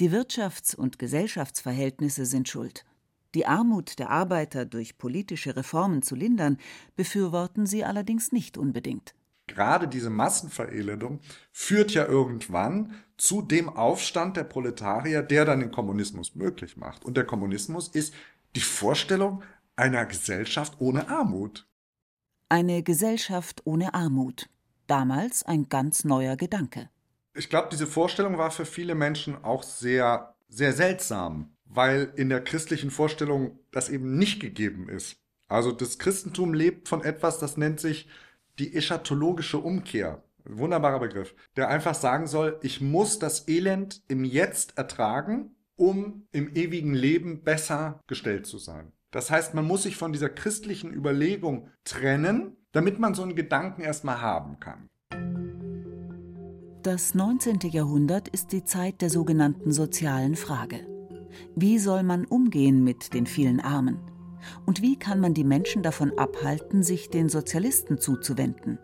Die 0.00 0.10
Wirtschafts- 0.10 0.74
und 0.74 0.98
Gesellschaftsverhältnisse 0.98 2.26
sind 2.26 2.48
schuld. 2.48 2.84
Die 3.36 3.46
Armut 3.46 4.00
der 4.00 4.10
Arbeiter 4.10 4.66
durch 4.66 4.98
politische 4.98 5.54
Reformen 5.54 6.02
zu 6.02 6.16
lindern, 6.16 6.58
befürworten 6.96 7.66
sie 7.66 7.84
allerdings 7.84 8.32
nicht 8.32 8.58
unbedingt 8.58 9.14
gerade 9.50 9.88
diese 9.88 10.10
Massenverelendung 10.10 11.20
führt 11.52 11.92
ja 11.92 12.06
irgendwann 12.06 12.94
zu 13.16 13.42
dem 13.42 13.68
Aufstand 13.68 14.36
der 14.36 14.44
Proletarier, 14.44 15.22
der 15.22 15.44
dann 15.44 15.60
den 15.60 15.72
Kommunismus 15.72 16.34
möglich 16.34 16.76
macht. 16.76 17.04
Und 17.04 17.16
der 17.16 17.24
Kommunismus 17.24 17.88
ist 17.88 18.14
die 18.56 18.60
Vorstellung 18.60 19.42
einer 19.76 20.06
Gesellschaft 20.06 20.74
ohne 20.78 21.08
Armut. 21.08 21.66
Eine 22.48 22.82
Gesellschaft 22.82 23.62
ohne 23.64 23.94
Armut. 23.94 24.48
Damals 24.86 25.44
ein 25.44 25.68
ganz 25.68 26.04
neuer 26.04 26.36
Gedanke. 26.36 26.90
Ich 27.34 27.48
glaube, 27.48 27.68
diese 27.70 27.86
Vorstellung 27.86 28.38
war 28.38 28.50
für 28.50 28.66
viele 28.66 28.94
Menschen 28.94 29.44
auch 29.44 29.62
sehr, 29.62 30.34
sehr 30.48 30.72
seltsam, 30.72 31.56
weil 31.64 32.12
in 32.16 32.28
der 32.28 32.42
christlichen 32.42 32.90
Vorstellung 32.90 33.58
das 33.70 33.88
eben 33.88 34.18
nicht 34.18 34.40
gegeben 34.40 34.88
ist. 34.88 35.16
Also 35.46 35.70
das 35.72 35.98
Christentum 35.98 36.54
lebt 36.54 36.88
von 36.88 37.02
etwas, 37.02 37.38
das 37.38 37.56
nennt 37.56 37.80
sich 37.80 38.08
die 38.58 38.74
eschatologische 38.74 39.58
Umkehr. 39.58 40.24
Wunderbarer 40.44 41.00
Begriff, 41.00 41.34
der 41.56 41.68
einfach 41.68 41.94
sagen 41.94 42.26
soll, 42.26 42.58
ich 42.62 42.80
muss 42.80 43.18
das 43.18 43.46
Elend 43.46 44.02
im 44.08 44.24
Jetzt 44.24 44.76
ertragen, 44.78 45.54
um 45.80 46.26
im 46.30 46.54
ewigen 46.54 46.92
Leben 46.92 47.42
besser 47.42 48.00
gestellt 48.06 48.46
zu 48.46 48.58
sein. 48.58 48.92
Das 49.10 49.30
heißt, 49.30 49.54
man 49.54 49.64
muss 49.64 49.84
sich 49.84 49.96
von 49.96 50.12
dieser 50.12 50.28
christlichen 50.28 50.92
Überlegung 50.92 51.68
trennen, 51.84 52.58
damit 52.72 53.00
man 53.00 53.14
so 53.14 53.22
einen 53.22 53.34
Gedanken 53.34 53.80
erstmal 53.80 54.20
haben 54.20 54.60
kann. 54.60 54.90
Das 56.82 57.14
19. 57.14 57.60
Jahrhundert 57.70 58.28
ist 58.28 58.52
die 58.52 58.62
Zeit 58.62 59.00
der 59.00 59.08
sogenannten 59.08 59.72
sozialen 59.72 60.36
Frage. 60.36 60.86
Wie 61.56 61.78
soll 61.78 62.02
man 62.02 62.26
umgehen 62.26 62.84
mit 62.84 63.14
den 63.14 63.26
vielen 63.26 63.60
Armen? 63.60 63.98
Und 64.66 64.82
wie 64.82 64.98
kann 64.98 65.18
man 65.18 65.32
die 65.32 65.44
Menschen 65.44 65.82
davon 65.82 66.16
abhalten, 66.18 66.82
sich 66.82 67.08
den 67.08 67.30
Sozialisten 67.30 67.98
zuzuwenden? 67.98 68.78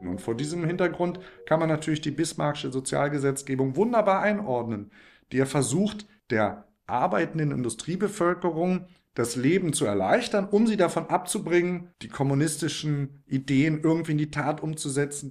Und 0.00 0.20
vor 0.20 0.34
diesem 0.34 0.64
Hintergrund 0.64 1.20
kann 1.46 1.60
man 1.60 1.68
natürlich 1.68 2.00
die 2.00 2.10
bismarckische 2.10 2.72
Sozialgesetzgebung 2.72 3.76
wunderbar 3.76 4.22
einordnen, 4.22 4.90
die 5.30 5.38
ja 5.38 5.46
versucht, 5.46 6.06
der 6.30 6.66
arbeitenden 6.86 7.52
Industriebevölkerung 7.52 8.86
das 9.14 9.36
Leben 9.36 9.72
zu 9.72 9.84
erleichtern, 9.84 10.48
um 10.50 10.66
sie 10.66 10.76
davon 10.76 11.06
abzubringen, 11.06 11.90
die 12.00 12.08
kommunistischen 12.08 13.22
Ideen 13.26 13.80
irgendwie 13.82 14.12
in 14.12 14.18
die 14.18 14.30
Tat 14.30 14.62
umzusetzen. 14.62 15.30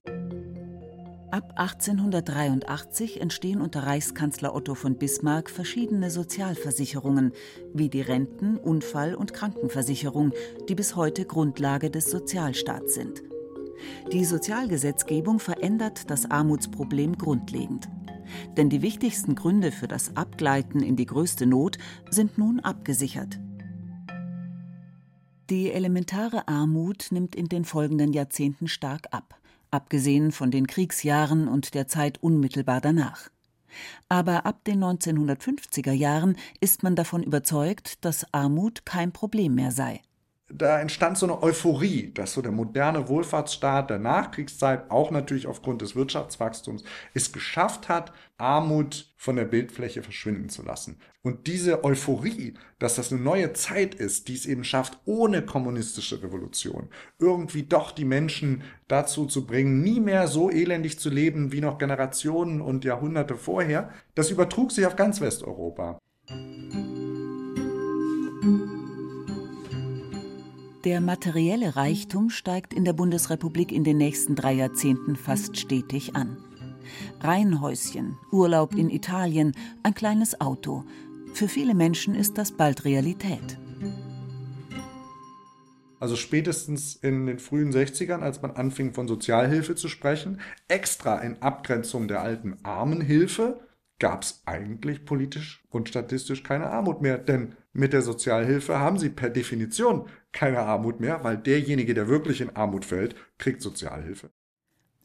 Ab 1.31 1.53
1883 1.55 3.21
entstehen 3.21 3.61
unter 3.61 3.83
Reichskanzler 3.83 4.53
Otto 4.53 4.75
von 4.75 4.97
Bismarck 4.97 5.49
verschiedene 5.49 6.11
Sozialversicherungen, 6.11 7.31
wie 7.73 7.89
die 7.89 8.01
Renten-, 8.01 8.57
Unfall- 8.57 9.15
und 9.15 9.33
Krankenversicherung, 9.33 10.33
die 10.67 10.75
bis 10.75 10.97
heute 10.97 11.23
Grundlage 11.23 11.89
des 11.89 12.11
Sozialstaats 12.11 12.95
sind. 12.95 13.23
Die 14.11 14.25
Sozialgesetzgebung 14.25 15.39
verändert 15.39 16.11
das 16.11 16.29
Armutsproblem 16.29 17.17
grundlegend. 17.17 17.87
Denn 18.57 18.69
die 18.69 18.81
wichtigsten 18.81 19.35
Gründe 19.35 19.71
für 19.71 19.87
das 19.87 20.15
Abgleiten 20.15 20.81
in 20.81 20.95
die 20.95 21.05
größte 21.05 21.45
Not 21.45 21.77
sind 22.09 22.37
nun 22.37 22.59
abgesichert. 22.59 23.39
Die 25.49 25.71
elementare 25.71 26.47
Armut 26.47 27.07
nimmt 27.11 27.35
in 27.35 27.49
den 27.49 27.65
folgenden 27.65 28.13
Jahrzehnten 28.13 28.67
stark 28.67 29.07
ab 29.11 29.41
abgesehen 29.71 30.31
von 30.31 30.51
den 30.51 30.67
Kriegsjahren 30.67 31.47
und 31.47 31.73
der 31.73 31.87
Zeit 31.87 32.21
unmittelbar 32.21 32.81
danach. 32.81 33.29
Aber 34.09 34.45
ab 34.45 34.65
den 34.65 34.83
1950er 34.83 35.93
Jahren 35.93 36.35
ist 36.59 36.83
man 36.83 36.95
davon 36.95 37.23
überzeugt, 37.23 38.03
dass 38.03 38.31
Armut 38.33 38.85
kein 38.85 39.13
Problem 39.13 39.55
mehr 39.55 39.71
sei 39.71 40.01
da 40.53 40.79
entstand 40.79 41.17
so 41.17 41.25
eine 41.25 41.41
Euphorie, 41.41 42.11
dass 42.13 42.33
so 42.33 42.41
der 42.41 42.51
moderne 42.51 43.07
Wohlfahrtsstaat 43.07 43.89
der 43.89 43.99
Nachkriegszeit, 43.99 44.89
auch 44.89 45.11
natürlich 45.11 45.47
aufgrund 45.47 45.81
des 45.81 45.95
Wirtschaftswachstums, 45.95 46.83
es 47.13 47.31
geschafft 47.31 47.89
hat, 47.89 48.11
Armut 48.37 49.13
von 49.17 49.35
der 49.35 49.45
Bildfläche 49.45 50.01
verschwinden 50.01 50.49
zu 50.49 50.63
lassen. 50.63 50.97
Und 51.21 51.45
diese 51.45 51.83
Euphorie, 51.83 52.55
dass 52.79 52.95
das 52.95 53.11
eine 53.11 53.21
neue 53.21 53.53
Zeit 53.53 53.93
ist, 53.93 54.27
die 54.27 54.33
es 54.33 54.47
eben 54.47 54.63
schafft, 54.63 54.97
ohne 55.05 55.43
kommunistische 55.43 56.23
Revolution, 56.23 56.89
irgendwie 57.19 57.63
doch 57.63 57.91
die 57.91 58.05
Menschen 58.05 58.63
dazu 58.87 59.27
zu 59.27 59.45
bringen, 59.45 59.81
nie 59.81 59.99
mehr 59.99 60.27
so 60.27 60.49
elendig 60.49 60.99
zu 60.99 61.09
leben 61.09 61.51
wie 61.51 61.61
noch 61.61 61.77
Generationen 61.77 62.61
und 62.61 62.83
Jahrhunderte 62.83 63.35
vorher, 63.35 63.91
das 64.15 64.31
übertrug 64.31 64.71
sich 64.71 64.85
auf 64.87 64.95
ganz 64.95 65.21
Westeuropa. 65.21 65.99
Der 70.83 70.99
materielle 70.99 71.75
Reichtum 71.75 72.31
steigt 72.31 72.73
in 72.73 72.85
der 72.85 72.93
Bundesrepublik 72.93 73.71
in 73.71 73.83
den 73.83 73.97
nächsten 73.97 74.35
drei 74.35 74.53
Jahrzehnten 74.53 75.15
fast 75.15 75.57
stetig 75.57 76.15
an. 76.15 76.37
Reihenhäuschen, 77.19 78.17
Urlaub 78.31 78.73
in 78.73 78.89
Italien, 78.89 79.53
ein 79.83 79.93
kleines 79.93 80.41
Auto. 80.41 80.83
Für 81.35 81.47
viele 81.47 81.75
Menschen 81.75 82.15
ist 82.15 82.39
das 82.39 82.53
bald 82.53 82.83
Realität. 82.83 83.59
Also 85.99 86.15
spätestens 86.15 86.95
in 86.95 87.27
den 87.27 87.37
frühen 87.37 87.71
60ern, 87.71 88.21
als 88.21 88.41
man 88.41 88.49
anfing 88.49 88.95
von 88.95 89.07
Sozialhilfe 89.07 89.75
zu 89.75 89.87
sprechen, 89.87 90.41
extra 90.67 91.19
in 91.19 91.43
Abgrenzung 91.43 92.07
der 92.07 92.23
alten 92.23 92.57
Armenhilfe, 92.63 93.59
gab 93.99 94.23
es 94.23 94.41
eigentlich 94.47 95.05
politisch 95.05 95.63
und 95.69 95.89
statistisch 95.89 96.41
keine 96.41 96.71
Armut 96.71 97.03
mehr. 97.03 97.19
Denn 97.19 97.55
mit 97.71 97.93
der 97.93 98.01
Sozialhilfe 98.01 98.79
haben 98.79 98.97
sie 98.97 99.09
per 99.09 99.29
Definition 99.29 100.07
keine 100.31 100.59
Armut 100.59 100.99
mehr, 100.99 101.23
weil 101.23 101.37
derjenige, 101.37 101.93
der 101.93 102.07
wirklich 102.07 102.41
in 102.41 102.55
Armut 102.55 102.85
fällt, 102.85 103.15
kriegt 103.37 103.61
Sozialhilfe. 103.61 104.31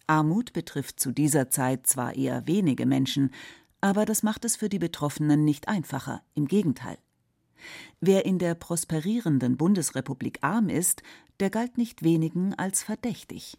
Armut 0.07 0.53
betrifft 0.53 1.01
zu 1.01 1.11
dieser 1.11 1.51
Zeit 1.51 1.87
zwar 1.87 2.15
eher 2.15 2.47
wenige 2.47 2.87
Menschen, 2.87 3.33
aber 3.81 4.05
das 4.05 4.23
macht 4.23 4.45
es 4.45 4.57
für 4.57 4.69
die 4.69 4.79
Betroffenen 4.79 5.45
nicht 5.45 5.69
einfacher, 5.69 6.23
im 6.35 6.47
Gegenteil. 6.47 6.99
Wer 8.01 8.27
in 8.27 8.39
der 8.39 8.55
prosperierenden 8.55 9.57
Bundesrepublik 9.57 10.39
arm 10.43 10.69
ist, 10.69 11.03
der 11.41 11.51
galt 11.51 11.79
nicht 11.79 12.03
wenigen 12.03 12.55
als 12.55 12.83
verdächtig. 12.83 13.59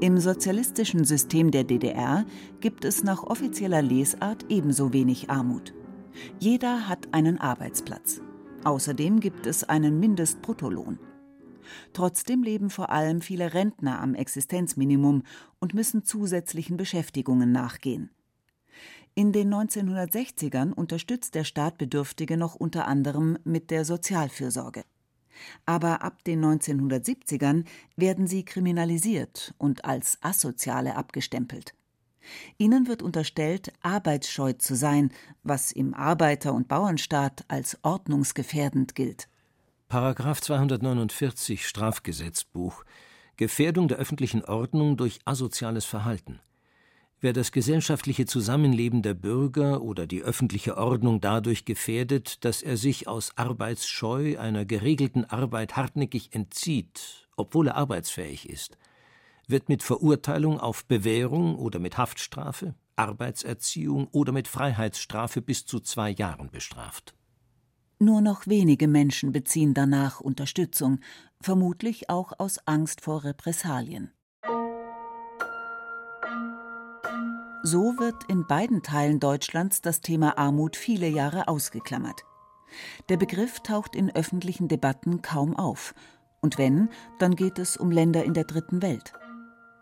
Im 0.00 0.18
sozialistischen 0.18 1.04
System 1.04 1.50
der 1.50 1.64
DDR 1.64 2.26
gibt 2.60 2.84
es 2.84 3.02
nach 3.02 3.22
offizieller 3.22 3.82
Lesart 3.82 4.46
ebenso 4.48 4.92
wenig 4.92 5.30
Armut. 5.30 5.74
Jeder 6.38 6.88
hat 6.88 7.12
einen 7.12 7.38
Arbeitsplatz. 7.38 8.20
Außerdem 8.64 9.20
gibt 9.20 9.46
es 9.46 9.64
einen 9.64 10.00
Mindestbruttolohn. 10.00 10.98
Trotzdem 11.92 12.42
leben 12.42 12.70
vor 12.70 12.90
allem 12.90 13.20
viele 13.20 13.54
Rentner 13.54 14.00
am 14.00 14.14
Existenzminimum 14.14 15.22
und 15.58 15.74
müssen 15.74 16.04
zusätzlichen 16.04 16.76
Beschäftigungen 16.76 17.52
nachgehen. 17.52 18.10
In 19.14 19.32
den 19.32 19.52
1960ern 19.52 20.72
unterstützt 20.72 21.34
der 21.34 21.44
Staat 21.44 21.78
Bedürftige 21.78 22.36
noch 22.36 22.54
unter 22.54 22.86
anderem 22.86 23.38
mit 23.44 23.70
der 23.70 23.84
Sozialfürsorge. 23.84 24.84
Aber 25.64 26.02
ab 26.02 26.22
den 26.24 26.44
1970ern 26.44 27.64
werden 27.96 28.26
sie 28.26 28.44
kriminalisiert 28.44 29.54
und 29.58 29.84
als 29.84 30.18
Asoziale 30.22 30.96
abgestempelt. 30.96 31.74
Ihnen 32.58 32.88
wird 32.88 33.02
unterstellt, 33.02 33.72
arbeitsscheu 33.82 34.52
zu 34.54 34.74
sein, 34.74 35.10
was 35.42 35.72
im 35.72 35.94
Arbeiter- 35.94 36.54
und 36.54 36.68
Bauernstaat 36.68 37.44
als 37.48 37.78
ordnungsgefährdend 37.82 38.94
gilt. 38.94 39.28
Paragraph 39.88 40.40
249 40.40 41.66
Strafgesetzbuch 41.66 42.84
Gefährdung 43.36 43.86
der 43.86 43.98
öffentlichen 43.98 44.44
Ordnung 44.44 44.96
durch 44.96 45.20
asoziales 45.26 45.84
Verhalten. 45.84 46.40
Wer 47.20 47.32
das 47.32 47.52
gesellschaftliche 47.52 48.26
Zusammenleben 48.26 49.02
der 49.02 49.14
Bürger 49.14 49.82
oder 49.82 50.06
die 50.06 50.22
öffentliche 50.22 50.76
Ordnung 50.76 51.20
dadurch 51.20 51.64
gefährdet, 51.64 52.44
dass 52.44 52.62
er 52.62 52.76
sich 52.76 53.08
aus 53.08 53.36
Arbeitsscheu 53.36 54.38
einer 54.38 54.64
geregelten 54.64 55.24
Arbeit 55.24 55.76
hartnäckig 55.76 56.34
entzieht, 56.34 57.28
obwohl 57.36 57.68
er 57.68 57.76
arbeitsfähig 57.76 58.48
ist, 58.48 58.76
wird 59.46 59.68
mit 59.68 59.82
Verurteilung 59.82 60.58
auf 60.58 60.84
Bewährung 60.86 61.56
oder 61.56 61.78
mit 61.78 61.98
Haftstrafe, 61.98 62.74
Arbeitserziehung 62.96 64.08
oder 64.12 64.32
mit 64.32 64.48
Freiheitsstrafe 64.48 65.42
bis 65.42 65.66
zu 65.66 65.80
zwei 65.80 66.10
Jahren 66.10 66.50
bestraft. 66.50 67.14
Nur 67.98 68.20
noch 68.20 68.46
wenige 68.46 68.88
Menschen 68.88 69.32
beziehen 69.32 69.72
danach 69.72 70.20
Unterstützung, 70.20 71.00
vermutlich 71.40 72.10
auch 72.10 72.32
aus 72.38 72.58
Angst 72.66 73.00
vor 73.00 73.24
Repressalien. 73.24 74.10
So 77.62 77.98
wird 77.98 78.24
in 78.28 78.46
beiden 78.46 78.82
Teilen 78.82 79.18
Deutschlands 79.18 79.80
das 79.80 80.00
Thema 80.00 80.38
Armut 80.38 80.76
viele 80.76 81.08
Jahre 81.08 81.48
ausgeklammert. 81.48 82.22
Der 83.08 83.16
Begriff 83.16 83.60
taucht 83.60 83.96
in 83.96 84.14
öffentlichen 84.14 84.68
Debatten 84.68 85.22
kaum 85.22 85.56
auf. 85.56 85.94
Und 86.40 86.58
wenn, 86.58 86.90
dann 87.18 87.34
geht 87.34 87.58
es 87.58 87.76
um 87.76 87.90
Länder 87.90 88.24
in 88.24 88.34
der 88.34 88.44
dritten 88.44 88.82
Welt. 88.82 89.14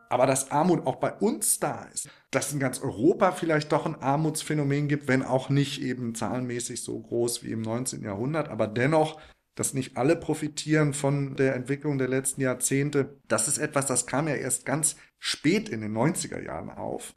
Aber 0.08 0.26
dass 0.26 0.50
Armut 0.50 0.86
auch 0.86 0.96
bei 0.96 1.12
uns 1.12 1.58
da 1.60 1.84
ist, 1.92 2.08
dass 2.30 2.52
in 2.52 2.60
ganz 2.60 2.80
Europa 2.80 3.32
vielleicht 3.32 3.72
doch 3.72 3.86
ein 3.86 4.00
Armutsphänomen 4.00 4.88
gibt, 4.88 5.08
wenn 5.08 5.22
auch 5.22 5.48
nicht 5.48 5.82
eben 5.82 6.14
zahlenmäßig 6.14 6.82
so 6.82 7.00
groß 7.00 7.42
wie 7.42 7.52
im 7.52 7.62
19. 7.62 8.02
Jahrhundert, 8.02 8.48
aber 8.48 8.66
dennoch, 8.66 9.20
dass 9.54 9.74
nicht 9.74 9.96
alle 9.96 10.16
profitieren 10.16 10.94
von 10.94 11.36
der 11.36 11.54
Entwicklung 11.54 11.98
der 11.98 12.08
letzten 12.08 12.40
Jahrzehnte, 12.40 13.20
das 13.28 13.48
ist 13.48 13.58
etwas, 13.58 13.86
das 13.86 14.06
kam 14.06 14.26
ja 14.28 14.34
erst 14.34 14.66
ganz 14.66 14.96
spät 15.18 15.68
in 15.68 15.80
den 15.80 15.96
90er 15.96 16.42
Jahren 16.42 16.70
auf. 16.70 17.14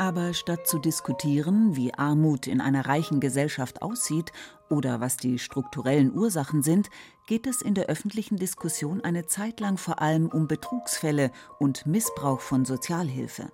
Aber 0.00 0.32
statt 0.32 0.66
zu 0.66 0.78
diskutieren, 0.78 1.76
wie 1.76 1.92
Armut 1.92 2.46
in 2.46 2.62
einer 2.62 2.86
reichen 2.86 3.20
Gesellschaft 3.20 3.82
aussieht 3.82 4.32
oder 4.70 5.02
was 5.02 5.18
die 5.18 5.38
strukturellen 5.38 6.16
Ursachen 6.16 6.62
sind, 6.62 6.88
geht 7.26 7.46
es 7.46 7.60
in 7.60 7.74
der 7.74 7.84
öffentlichen 7.84 8.38
Diskussion 8.38 9.02
eine 9.02 9.26
Zeit 9.26 9.60
lang 9.60 9.76
vor 9.76 10.00
allem 10.00 10.28
um 10.28 10.48
Betrugsfälle 10.48 11.30
und 11.58 11.84
Missbrauch 11.84 12.40
von 12.40 12.64
Sozialhilfe. 12.64 13.52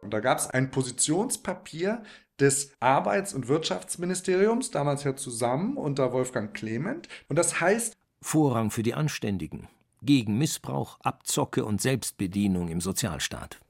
Und 0.00 0.14
da 0.14 0.20
gab 0.20 0.38
es 0.38 0.46
ein 0.46 0.70
Positionspapier 0.70 2.04
des 2.38 2.72
Arbeits- 2.80 3.34
und 3.34 3.46
Wirtschaftsministeriums, 3.46 4.70
damals 4.70 5.04
ja 5.04 5.14
zusammen 5.14 5.76
unter 5.76 6.14
Wolfgang 6.14 6.54
Clement. 6.54 7.06
Und 7.28 7.38
das 7.38 7.60
heißt 7.60 7.98
Vorrang 8.22 8.70
für 8.70 8.82
die 8.82 8.94
Anständigen, 8.94 9.68
gegen 10.00 10.38
Missbrauch, 10.38 10.98
Abzocke 11.00 11.66
und 11.66 11.82
Selbstbedienung 11.82 12.68
im 12.68 12.80
Sozialstaat. 12.80 13.60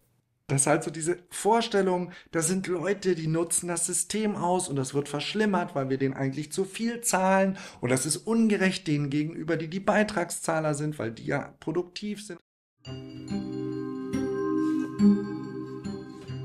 Das 0.50 0.62
ist 0.62 0.66
halt 0.66 0.82
so 0.82 0.90
diese 0.90 1.18
Vorstellung, 1.30 2.10
da 2.32 2.42
sind 2.42 2.66
Leute, 2.66 3.14
die 3.14 3.28
nutzen 3.28 3.68
das 3.68 3.86
System 3.86 4.34
aus 4.34 4.68
und 4.68 4.74
das 4.74 4.94
wird 4.94 5.08
verschlimmert, 5.08 5.76
weil 5.76 5.90
wir 5.90 5.96
denen 5.96 6.14
eigentlich 6.14 6.50
zu 6.50 6.64
viel 6.64 7.02
zahlen 7.02 7.56
und 7.80 7.90
das 7.90 8.04
ist 8.04 8.16
ungerecht 8.16 8.88
denen 8.88 9.10
gegenüber, 9.10 9.56
die 9.56 9.68
die 9.68 9.78
Beitragszahler 9.78 10.74
sind, 10.74 10.98
weil 10.98 11.12
die 11.12 11.26
ja 11.26 11.54
produktiv 11.60 12.26
sind. 12.26 12.40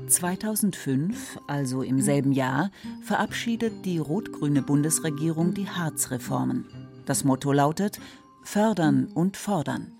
2005, 0.08 1.38
also 1.48 1.82
im 1.82 2.00
selben 2.00 2.30
Jahr, 2.30 2.70
verabschiedet 3.02 3.84
die 3.84 3.98
rot-grüne 3.98 4.62
Bundesregierung 4.62 5.52
die 5.52 5.68
Hartz-Reformen. 5.68 6.66
Das 7.06 7.24
Motto 7.24 7.52
lautet 7.52 7.98
Fördern 8.44 9.06
und 9.06 9.36
fordern. 9.36 9.95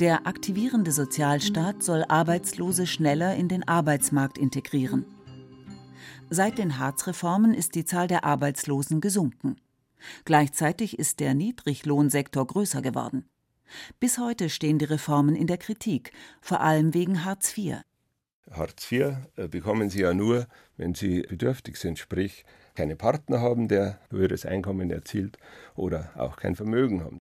Der 0.00 0.26
aktivierende 0.26 0.92
Sozialstaat 0.92 1.82
soll 1.82 2.04
Arbeitslose 2.08 2.86
schneller 2.86 3.34
in 3.34 3.48
den 3.48 3.66
Arbeitsmarkt 3.66 4.38
integrieren. 4.38 5.04
Seit 6.30 6.58
den 6.58 6.78
Hartz-Reformen 6.78 7.54
ist 7.54 7.74
die 7.74 7.84
Zahl 7.84 8.08
der 8.08 8.24
Arbeitslosen 8.24 9.00
gesunken. 9.00 9.56
Gleichzeitig 10.24 10.98
ist 10.98 11.20
der 11.20 11.34
Niedriglohnsektor 11.34 12.46
größer 12.46 12.82
geworden. 12.82 13.28
Bis 14.00 14.18
heute 14.18 14.48
stehen 14.48 14.78
die 14.78 14.84
Reformen 14.84 15.36
in 15.36 15.46
der 15.46 15.58
Kritik, 15.58 16.12
vor 16.40 16.60
allem 16.60 16.94
wegen 16.94 17.24
Hartz 17.24 17.56
IV. 17.56 17.76
Hartz 18.50 18.90
IV 18.90 19.16
äh, 19.36 19.48
bekommen 19.48 19.88
Sie 19.88 20.00
ja 20.00 20.14
nur, 20.14 20.46
wenn 20.76 20.94
Sie 20.94 21.22
bedürftig 21.22 21.76
sind, 21.76 21.98
sprich 21.98 22.44
keine 22.74 22.96
Partner 22.96 23.40
haben, 23.40 23.68
der 23.68 24.00
höheres 24.10 24.44
Einkommen 24.44 24.90
erzielt 24.90 25.38
oder 25.74 26.10
auch 26.16 26.36
kein 26.36 26.56
Vermögen 26.56 27.04
haben. 27.04 27.18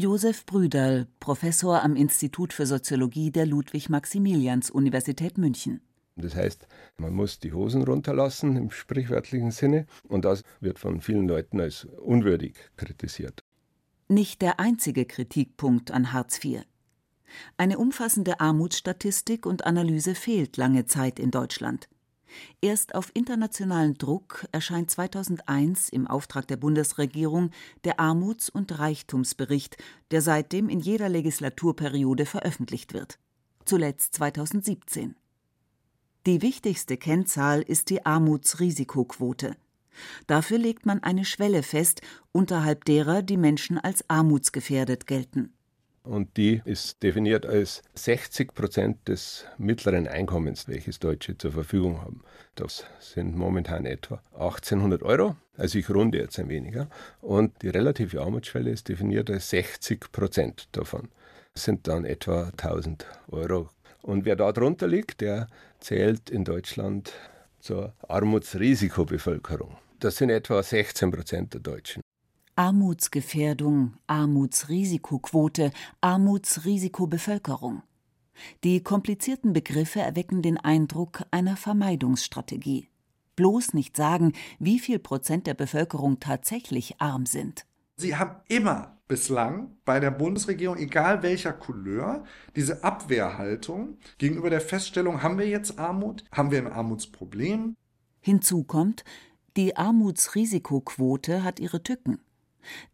Josef 0.00 0.46
Brüderl, 0.46 1.08
Professor 1.20 1.82
am 1.82 1.94
Institut 1.94 2.54
für 2.54 2.64
Soziologie 2.64 3.30
der 3.30 3.44
Ludwig-Maximilians-Universität 3.44 5.36
München. 5.36 5.82
Das 6.16 6.34
heißt, 6.34 6.66
man 6.96 7.12
muss 7.12 7.38
die 7.38 7.52
Hosen 7.52 7.82
runterlassen 7.82 8.56
im 8.56 8.70
sprichwörtlichen 8.70 9.50
Sinne 9.50 9.84
und 10.08 10.24
das 10.24 10.42
wird 10.60 10.78
von 10.78 11.02
vielen 11.02 11.28
Leuten 11.28 11.60
als 11.60 11.84
unwürdig 11.84 12.54
kritisiert. 12.78 13.44
Nicht 14.08 14.40
der 14.40 14.58
einzige 14.58 15.04
Kritikpunkt 15.04 15.90
an 15.90 16.14
Hartz 16.14 16.42
IV. 16.42 16.62
Eine 17.58 17.76
umfassende 17.76 18.40
Armutsstatistik 18.40 19.44
und 19.44 19.66
Analyse 19.66 20.14
fehlt 20.14 20.56
lange 20.56 20.86
Zeit 20.86 21.18
in 21.18 21.30
Deutschland. 21.30 21.90
Erst 22.60 22.94
auf 22.94 23.10
internationalen 23.14 23.94
Druck 23.94 24.46
erscheint 24.52 24.90
2001 24.90 25.88
im 25.88 26.06
Auftrag 26.06 26.46
der 26.48 26.56
Bundesregierung 26.56 27.50
der 27.84 28.00
Armuts- 28.00 28.50
und 28.50 28.78
Reichtumsbericht, 28.78 29.76
der 30.10 30.22
seitdem 30.22 30.68
in 30.68 30.80
jeder 30.80 31.08
Legislaturperiode 31.08 32.26
veröffentlicht 32.26 32.92
wird. 32.92 33.18
Zuletzt 33.64 34.14
2017. 34.14 35.16
Die 36.26 36.42
wichtigste 36.42 36.96
Kennzahl 36.96 37.62
ist 37.62 37.90
die 37.90 38.04
Armutsrisikoquote. 38.04 39.56
Dafür 40.26 40.58
legt 40.58 40.86
man 40.86 41.02
eine 41.02 41.24
Schwelle 41.24 41.62
fest, 41.62 42.02
unterhalb 42.32 42.84
derer 42.84 43.22
die 43.22 43.36
Menschen 43.36 43.78
als 43.78 44.08
armutsgefährdet 44.08 45.06
gelten 45.06 45.52
und 46.02 46.36
die 46.36 46.62
ist 46.64 47.02
definiert 47.02 47.44
als 47.46 47.82
60 47.94 48.54
Prozent 48.54 49.08
des 49.08 49.44
mittleren 49.58 50.08
Einkommens, 50.08 50.66
welches 50.68 50.98
Deutsche 50.98 51.36
zur 51.36 51.52
Verfügung 51.52 52.00
haben. 52.00 52.22
Das 52.54 52.84
sind 53.00 53.36
momentan 53.36 53.86
etwa 53.86 54.22
1800 54.32 55.02
Euro, 55.02 55.36
also 55.56 55.78
ich 55.78 55.90
runde 55.90 56.18
jetzt 56.18 56.38
ein 56.38 56.48
wenig. 56.48 56.76
Und 57.20 57.62
die 57.62 57.68
relative 57.68 58.20
Armutsschwelle 58.22 58.70
ist 58.70 58.88
definiert 58.88 59.30
als 59.30 59.50
60 59.50 60.10
Prozent 60.12 60.68
davon. 60.72 61.08
Das 61.54 61.64
sind 61.64 61.86
dann 61.86 62.04
etwa 62.04 62.50
1000 62.56 63.06
Euro. 63.28 63.70
Und 64.02 64.24
wer 64.24 64.36
da 64.36 64.52
drunter 64.52 64.88
liegt, 64.88 65.20
der 65.20 65.48
zählt 65.78 66.30
in 66.30 66.44
Deutschland 66.44 67.12
zur 67.60 67.92
Armutsrisikobevölkerung. 68.08 69.76
Das 69.98 70.16
sind 70.16 70.30
etwa 70.30 70.62
16 70.62 71.10
Prozent 71.10 71.54
der 71.54 71.60
Deutschen. 71.60 72.02
Armutsgefährdung, 72.56 73.94
Armutsrisikoquote, 74.06 75.72
Armutsrisikobevölkerung. 76.00 77.82
Die 78.64 78.82
komplizierten 78.82 79.52
Begriffe 79.52 80.00
erwecken 80.00 80.42
den 80.42 80.56
Eindruck 80.56 81.24
einer 81.30 81.56
Vermeidungsstrategie. 81.56 82.88
Bloß 83.36 83.74
nicht 83.74 83.96
sagen, 83.96 84.32
wie 84.58 84.78
viel 84.78 84.98
Prozent 84.98 85.46
der 85.46 85.54
Bevölkerung 85.54 86.20
tatsächlich 86.20 87.00
arm 87.00 87.26
sind. 87.26 87.64
Sie 87.96 88.16
haben 88.16 88.36
immer 88.48 88.98
bislang 89.08 89.76
bei 89.84 90.00
der 90.00 90.10
Bundesregierung, 90.10 90.78
egal 90.78 91.22
welcher 91.22 91.52
Couleur, 91.52 92.24
diese 92.56 92.84
Abwehrhaltung 92.84 93.98
gegenüber 94.18 94.50
der 94.50 94.60
Feststellung, 94.60 95.22
haben 95.22 95.38
wir 95.38 95.48
jetzt 95.48 95.78
Armut? 95.78 96.24
Haben 96.32 96.50
wir 96.50 96.58
ein 96.58 96.72
Armutsproblem? 96.72 97.76
Hinzu 98.20 98.64
kommt, 98.64 99.04
die 99.56 99.76
Armutsrisikoquote 99.76 101.42
hat 101.42 101.58
ihre 101.60 101.82
Tücken. 101.82 102.20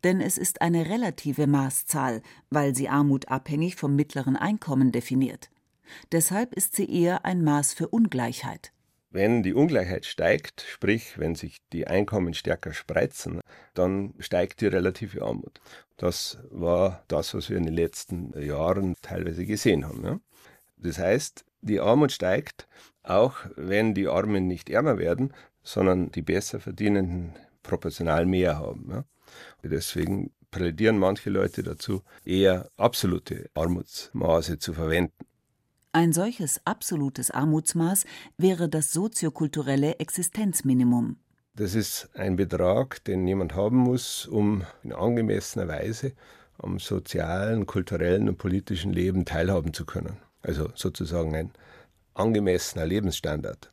Denn 0.04 0.20
es 0.20 0.38
ist 0.38 0.62
eine 0.62 0.86
relative 0.86 1.46
Maßzahl, 1.46 2.22
weil 2.50 2.74
sie 2.74 2.88
Armut 2.88 3.28
abhängig 3.28 3.76
vom 3.76 3.96
mittleren 3.96 4.36
Einkommen 4.36 4.92
definiert. 4.92 5.50
Deshalb 6.12 6.52
ist 6.54 6.74
sie 6.76 6.90
eher 6.90 7.24
ein 7.24 7.44
Maß 7.44 7.74
für 7.74 7.88
Ungleichheit. 7.88 8.72
Wenn 9.10 9.42
die 9.42 9.54
Ungleichheit 9.54 10.04
steigt, 10.04 10.62
sprich 10.68 11.18
wenn 11.18 11.34
sich 11.34 11.58
die 11.72 11.86
Einkommen 11.86 12.34
stärker 12.34 12.74
spreizen, 12.74 13.40
dann 13.72 14.14
steigt 14.18 14.60
die 14.60 14.66
relative 14.66 15.22
Armut. 15.22 15.60
Das 15.96 16.38
war 16.50 17.04
das, 17.08 17.32
was 17.32 17.48
wir 17.48 17.56
in 17.56 17.64
den 17.64 17.74
letzten 17.74 18.38
Jahren 18.38 18.94
teilweise 19.00 19.46
gesehen 19.46 19.86
haben. 19.86 20.04
Ja. 20.04 20.20
Das 20.76 20.98
heißt, 20.98 21.44
die 21.62 21.80
Armut 21.80 22.12
steigt, 22.12 22.68
auch 23.02 23.36
wenn 23.56 23.94
die 23.94 24.08
Armen 24.08 24.46
nicht 24.46 24.68
ärmer 24.68 24.98
werden, 24.98 25.32
sondern 25.62 26.10
die 26.10 26.22
besser 26.22 26.60
verdienenden 26.60 27.34
proportional 27.62 28.26
mehr 28.26 28.58
haben. 28.58 28.88
Ja. 28.90 29.04
Deswegen 29.62 30.30
plädieren 30.50 30.98
manche 30.98 31.30
Leute 31.30 31.62
dazu, 31.62 32.02
eher 32.24 32.70
absolute 32.76 33.50
Armutsmaße 33.54 34.58
zu 34.58 34.72
verwenden. 34.72 35.12
Ein 35.92 36.12
solches 36.12 36.60
absolutes 36.64 37.30
Armutsmaß 37.30 38.04
wäre 38.36 38.68
das 38.68 38.92
soziokulturelle 38.92 39.98
Existenzminimum. 39.98 41.16
Das 41.54 41.74
ist 41.74 42.10
ein 42.12 42.36
Betrag, 42.36 43.02
den 43.04 43.26
jemand 43.26 43.54
haben 43.54 43.78
muss, 43.78 44.26
um 44.26 44.62
in 44.82 44.92
angemessener 44.92 45.68
Weise 45.68 46.12
am 46.58 46.78
sozialen, 46.78 47.64
kulturellen 47.64 48.28
und 48.28 48.36
politischen 48.36 48.92
Leben 48.92 49.24
teilhaben 49.24 49.72
zu 49.72 49.86
können. 49.86 50.18
Also 50.42 50.68
sozusagen 50.74 51.34
ein 51.34 51.50
angemessener 52.12 52.84
Lebensstandard. 52.84 53.72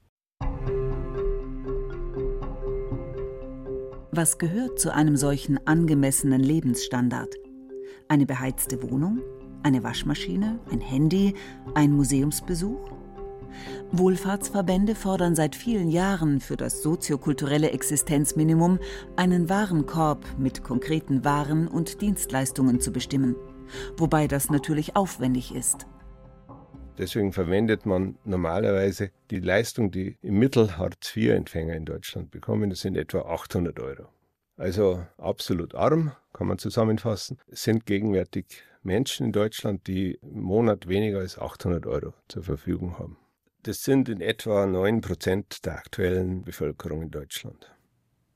Was 4.16 4.38
gehört 4.38 4.80
zu 4.80 4.94
einem 4.94 5.18
solchen 5.18 5.58
angemessenen 5.66 6.40
Lebensstandard? 6.40 7.34
Eine 8.08 8.28
beheizte 8.28 8.84
Wohnung, 8.84 9.22
eine 9.64 9.84
Waschmaschine, 9.84 10.60
ein 10.72 10.82
Handy, 10.82 11.34
ein 11.74 11.94
Museumsbesuch? 11.94 12.92
Wohlfahrtsverbände 13.92 14.94
fordern 14.94 15.34
seit 15.34 15.56
vielen 15.56 15.90
Jahren 15.90 16.42
für 16.42 16.58
das 16.58 16.84
soziokulturelle 16.84 17.72
Existenzminimum 17.72 18.78
einen 19.16 19.50
Warenkorb 19.50 20.24
mit 20.38 20.64
konkreten 20.64 21.26
Waren 21.26 21.68
und 21.68 22.02
Dienstleistungen 22.02 22.80
zu 22.82 22.92
bestimmen, 22.92 23.36
wobei 23.98 24.28
das 24.28 24.52
natürlich 24.52 24.96
aufwendig 24.96 25.56
ist. 25.56 25.88
Deswegen 26.98 27.34
verwendet 27.34 27.86
man 27.86 28.18
normalerweise 28.24 29.12
die 29.32 29.40
Leistung, 29.40 29.92
die 29.92 30.18
im 30.22 30.38
Mittel 30.38 30.78
Hartz-IV-Empfänger 30.78 31.76
in 31.76 31.86
Deutschland 31.86 32.30
bekommen, 32.32 32.70
das 32.70 32.82
sind 32.82 32.96
etwa 32.96 33.22
800 33.22 33.80
Euro. 33.80 34.10
Also 34.58 35.06
absolut 35.18 35.74
arm, 35.74 36.12
kann 36.34 36.48
man 36.48 36.60
zusammenfassen, 36.60 37.40
sind 37.48 37.86
gegenwärtig 37.86 38.64
Menschen 38.84 39.28
in 39.28 39.32
Deutschland, 39.32 39.88
die 39.88 40.20
im 40.22 40.42
Monat 40.42 40.88
weniger 40.88 41.20
als 41.20 41.40
800 41.40 41.86
Euro 41.88 42.14
zur 42.28 42.44
Verfügung 42.44 43.00
haben. 43.00 43.18
Das 43.64 43.84
sind 43.84 44.10
in 44.10 44.22
etwa 44.22 44.66
9 44.66 45.02
Prozent 45.02 45.66
der 45.66 45.78
aktuellen 45.78 46.44
Bevölkerung 46.44 47.02
in 47.02 47.12
Deutschland. 47.12 47.74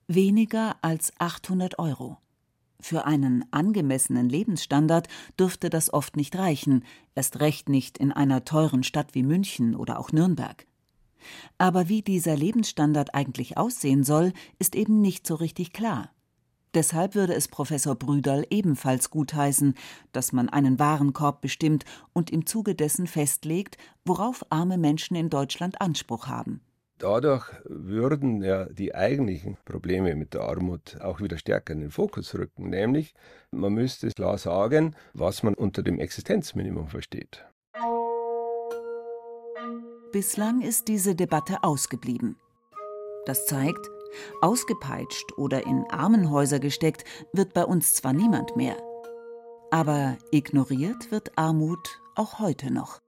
Weniger 0.07 0.77
als 0.81 1.11
800 1.19 1.79
Euro. 1.79 2.17
Für 2.79 3.05
einen 3.05 3.45
angemessenen 3.51 4.29
Lebensstandard 4.29 5.07
dürfte 5.39 5.69
das 5.69 5.91
oft 5.91 6.15
nicht 6.15 6.35
reichen, 6.37 6.83
erst 7.15 7.39
recht 7.39 7.69
nicht 7.69 7.97
in 7.97 8.11
einer 8.11 8.45
teuren 8.45 8.83
Stadt 8.83 9.15
wie 9.15 9.23
München 9.23 9.75
oder 9.75 9.99
auch 9.99 10.11
Nürnberg. 10.11 10.67
Aber 11.57 11.89
wie 11.89 12.01
dieser 12.01 12.35
Lebensstandard 12.35 13.15
eigentlich 13.15 13.57
aussehen 13.57 14.03
soll, 14.03 14.33
ist 14.59 14.75
eben 14.75 15.01
nicht 15.01 15.25
so 15.25 15.35
richtig 15.35 15.73
klar. 15.73 16.11
Deshalb 16.73 17.15
würde 17.15 17.33
es 17.33 17.47
Professor 17.47 17.95
Brüderl 17.95 18.45
ebenfalls 18.51 19.09
gutheißen, 19.09 19.73
dass 20.11 20.31
man 20.31 20.47
einen 20.47 20.77
Warenkorb 20.77 21.41
bestimmt 21.41 21.85
und 22.13 22.29
im 22.29 22.45
Zuge 22.45 22.75
dessen 22.75 23.07
festlegt, 23.07 23.77
worauf 24.05 24.45
arme 24.51 24.77
Menschen 24.77 25.15
in 25.15 25.31
Deutschland 25.31 25.81
Anspruch 25.81 26.27
haben. 26.27 26.61
Dadurch 26.99 27.45
würden 27.65 28.41
ja 28.41 28.65
die 28.65 28.95
eigentlichen 28.95 29.57
Probleme 29.65 30.15
mit 30.15 30.33
der 30.33 30.41
Armut 30.41 30.99
auch 30.99 31.21
wieder 31.21 31.38
stärker 31.38 31.73
in 31.73 31.81
den 31.81 31.91
Fokus 31.91 32.33
rücken, 32.33 32.69
nämlich 32.69 33.13
man 33.51 33.73
müsste 33.73 34.10
klar 34.10 34.39
sagen, 34.39 34.95
was 35.13 35.43
man 35.43 35.53
unter 35.53 35.83
dem 35.83 35.99
Existenzminimum 35.99 36.88
versteht. 36.88 37.45
Bislang 40.12 40.62
ist 40.62 40.88
diese 40.88 41.13
Debatte 41.13 41.63
ausgeblieben. 41.63 42.38
Das 43.25 43.45
zeigt, 43.45 43.86
Ausgepeitscht 44.41 45.38
oder 45.38 45.67
in 45.67 45.86
Armenhäuser 45.91 46.60
gesteckt 46.60 47.03
wird 47.33 47.53
bei 47.53 47.63
uns 47.63 47.93
zwar 47.93 48.13
niemand 48.13 48.55
mehr, 48.55 48.77
aber 49.69 50.17
ignoriert 50.31 51.12
wird 51.12 51.38
Armut 51.38 51.99
auch 52.15 52.39
heute 52.39 52.73
noch. 52.73 53.01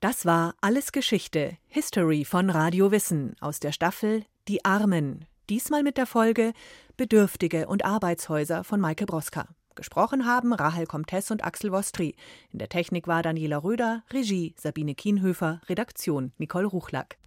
Das 0.00 0.24
war 0.24 0.54
Alles 0.62 0.92
Geschichte, 0.92 1.58
History 1.68 2.24
von 2.24 2.48
Radio 2.48 2.90
Wissen 2.90 3.36
aus 3.40 3.60
der 3.60 3.70
Staffel 3.70 4.24
Die 4.48 4.64
Armen. 4.64 5.26
Diesmal 5.50 5.82
mit 5.82 5.98
der 5.98 6.06
Folge 6.06 6.54
Bedürftige 6.96 7.68
und 7.68 7.84
Arbeitshäuser 7.84 8.64
von 8.64 8.80
Maike 8.80 9.04
Broska. 9.04 9.46
Gesprochen 9.74 10.24
haben 10.24 10.54
Rahel 10.54 10.86
Comtes 10.86 11.30
und 11.30 11.44
Axel 11.44 11.70
Wostri. 11.70 12.14
In 12.50 12.60
der 12.60 12.70
Technik 12.70 13.08
war 13.08 13.22
Daniela 13.22 13.62
Röder, 13.62 14.02
Regie 14.10 14.54
Sabine 14.56 14.94
Kienhöfer, 14.94 15.60
Redaktion 15.68 16.32
Nicole 16.38 16.64
Ruchlack. 16.64 17.18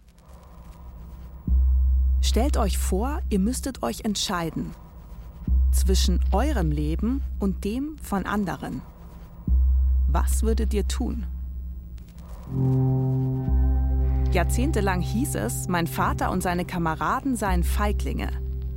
Stellt 2.22 2.56
euch 2.56 2.76
vor, 2.76 3.22
ihr 3.30 3.38
müsstet 3.38 3.84
euch 3.84 4.00
entscheiden 4.04 4.74
zwischen 5.70 6.18
eurem 6.32 6.72
Leben 6.72 7.22
und 7.38 7.64
dem 7.64 7.98
von 7.98 8.26
anderen. 8.26 8.82
Was 10.08 10.42
würdet 10.42 10.74
ihr 10.74 10.88
tun? 10.88 11.24
Jahrzehntelang 14.32 15.00
hieß 15.00 15.36
es, 15.36 15.68
mein 15.68 15.86
Vater 15.86 16.30
und 16.30 16.42
seine 16.42 16.64
Kameraden 16.64 17.36
seien 17.36 17.62
Feiglinge. 17.62 18.28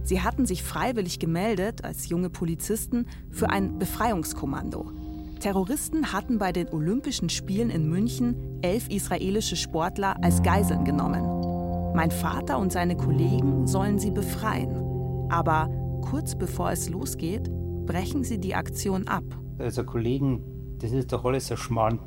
Sie 0.03 0.21
hatten 0.21 0.45
sich 0.45 0.63
freiwillig 0.63 1.19
gemeldet 1.19 1.83
als 1.83 2.07
junge 2.07 2.29
Polizisten 2.29 3.07
für 3.29 3.49
ein 3.49 3.77
Befreiungskommando. 3.77 4.91
Terroristen 5.39 6.13
hatten 6.13 6.37
bei 6.37 6.51
den 6.51 6.69
Olympischen 6.69 7.29
Spielen 7.29 7.69
in 7.69 7.89
München 7.89 8.59
elf 8.61 8.89
israelische 8.89 9.55
Sportler 9.55 10.15
als 10.23 10.41
Geiseln 10.43 10.85
genommen. 10.85 11.93
Mein 11.95 12.11
Vater 12.11 12.57
und 12.57 12.71
seine 12.71 12.95
Kollegen 12.95 13.67
sollen 13.67 13.99
sie 13.99 14.11
befreien. 14.11 15.27
Aber 15.29 15.69
kurz 16.01 16.35
bevor 16.35 16.71
es 16.71 16.89
losgeht, 16.89 17.49
brechen 17.85 18.23
sie 18.23 18.39
die 18.39 18.55
Aktion 18.55 19.07
ab. 19.07 19.23
Also 19.59 19.83
Kollegen, 19.83 20.43
das 20.79 20.91
ist 20.91 21.11
doch 21.11 21.25
alles 21.25 21.51
ein 21.51 21.57
Schmarrn. 21.57 21.99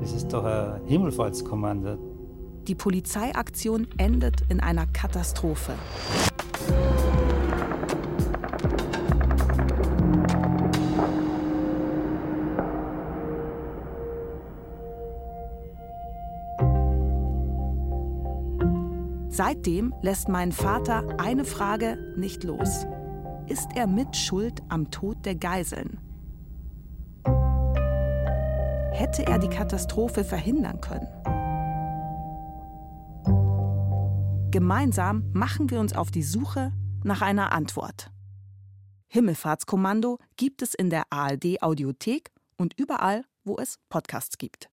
Das 0.00 0.12
ist 0.12 0.32
doch 0.32 0.44
ein 0.44 0.80
Himmelfahrtskommando. 0.86 1.98
Die 2.66 2.74
Polizeiaktion 2.74 3.88
endet 3.98 4.42
in 4.48 4.60
einer 4.60 4.86
Katastrophe. 4.86 5.74
Seitdem 19.28 19.94
lässt 20.02 20.28
mein 20.28 20.52
Vater 20.52 21.18
eine 21.18 21.44
Frage 21.44 21.96
nicht 22.16 22.44
los. 22.44 22.86
Ist 23.48 23.70
er 23.74 23.86
mit 23.86 24.14
Schuld 24.14 24.62
am 24.68 24.90
Tod 24.90 25.24
der 25.24 25.34
Geiseln? 25.34 25.98
Hätte 29.02 29.26
er 29.26 29.40
die 29.40 29.48
Katastrophe 29.48 30.22
verhindern 30.22 30.80
können? 30.80 31.08
Gemeinsam 34.52 35.28
machen 35.32 35.70
wir 35.70 35.80
uns 35.80 35.92
auf 35.92 36.12
die 36.12 36.22
Suche 36.22 36.72
nach 37.02 37.20
einer 37.20 37.50
Antwort. 37.50 38.12
Himmelfahrtskommando 39.08 40.18
gibt 40.36 40.62
es 40.62 40.72
in 40.74 40.88
der 40.88 41.02
ARD 41.10 41.60
Audiothek 41.62 42.30
und 42.56 42.78
überall, 42.78 43.24
wo 43.42 43.56
es 43.58 43.80
Podcasts 43.88 44.38
gibt. 44.38 44.70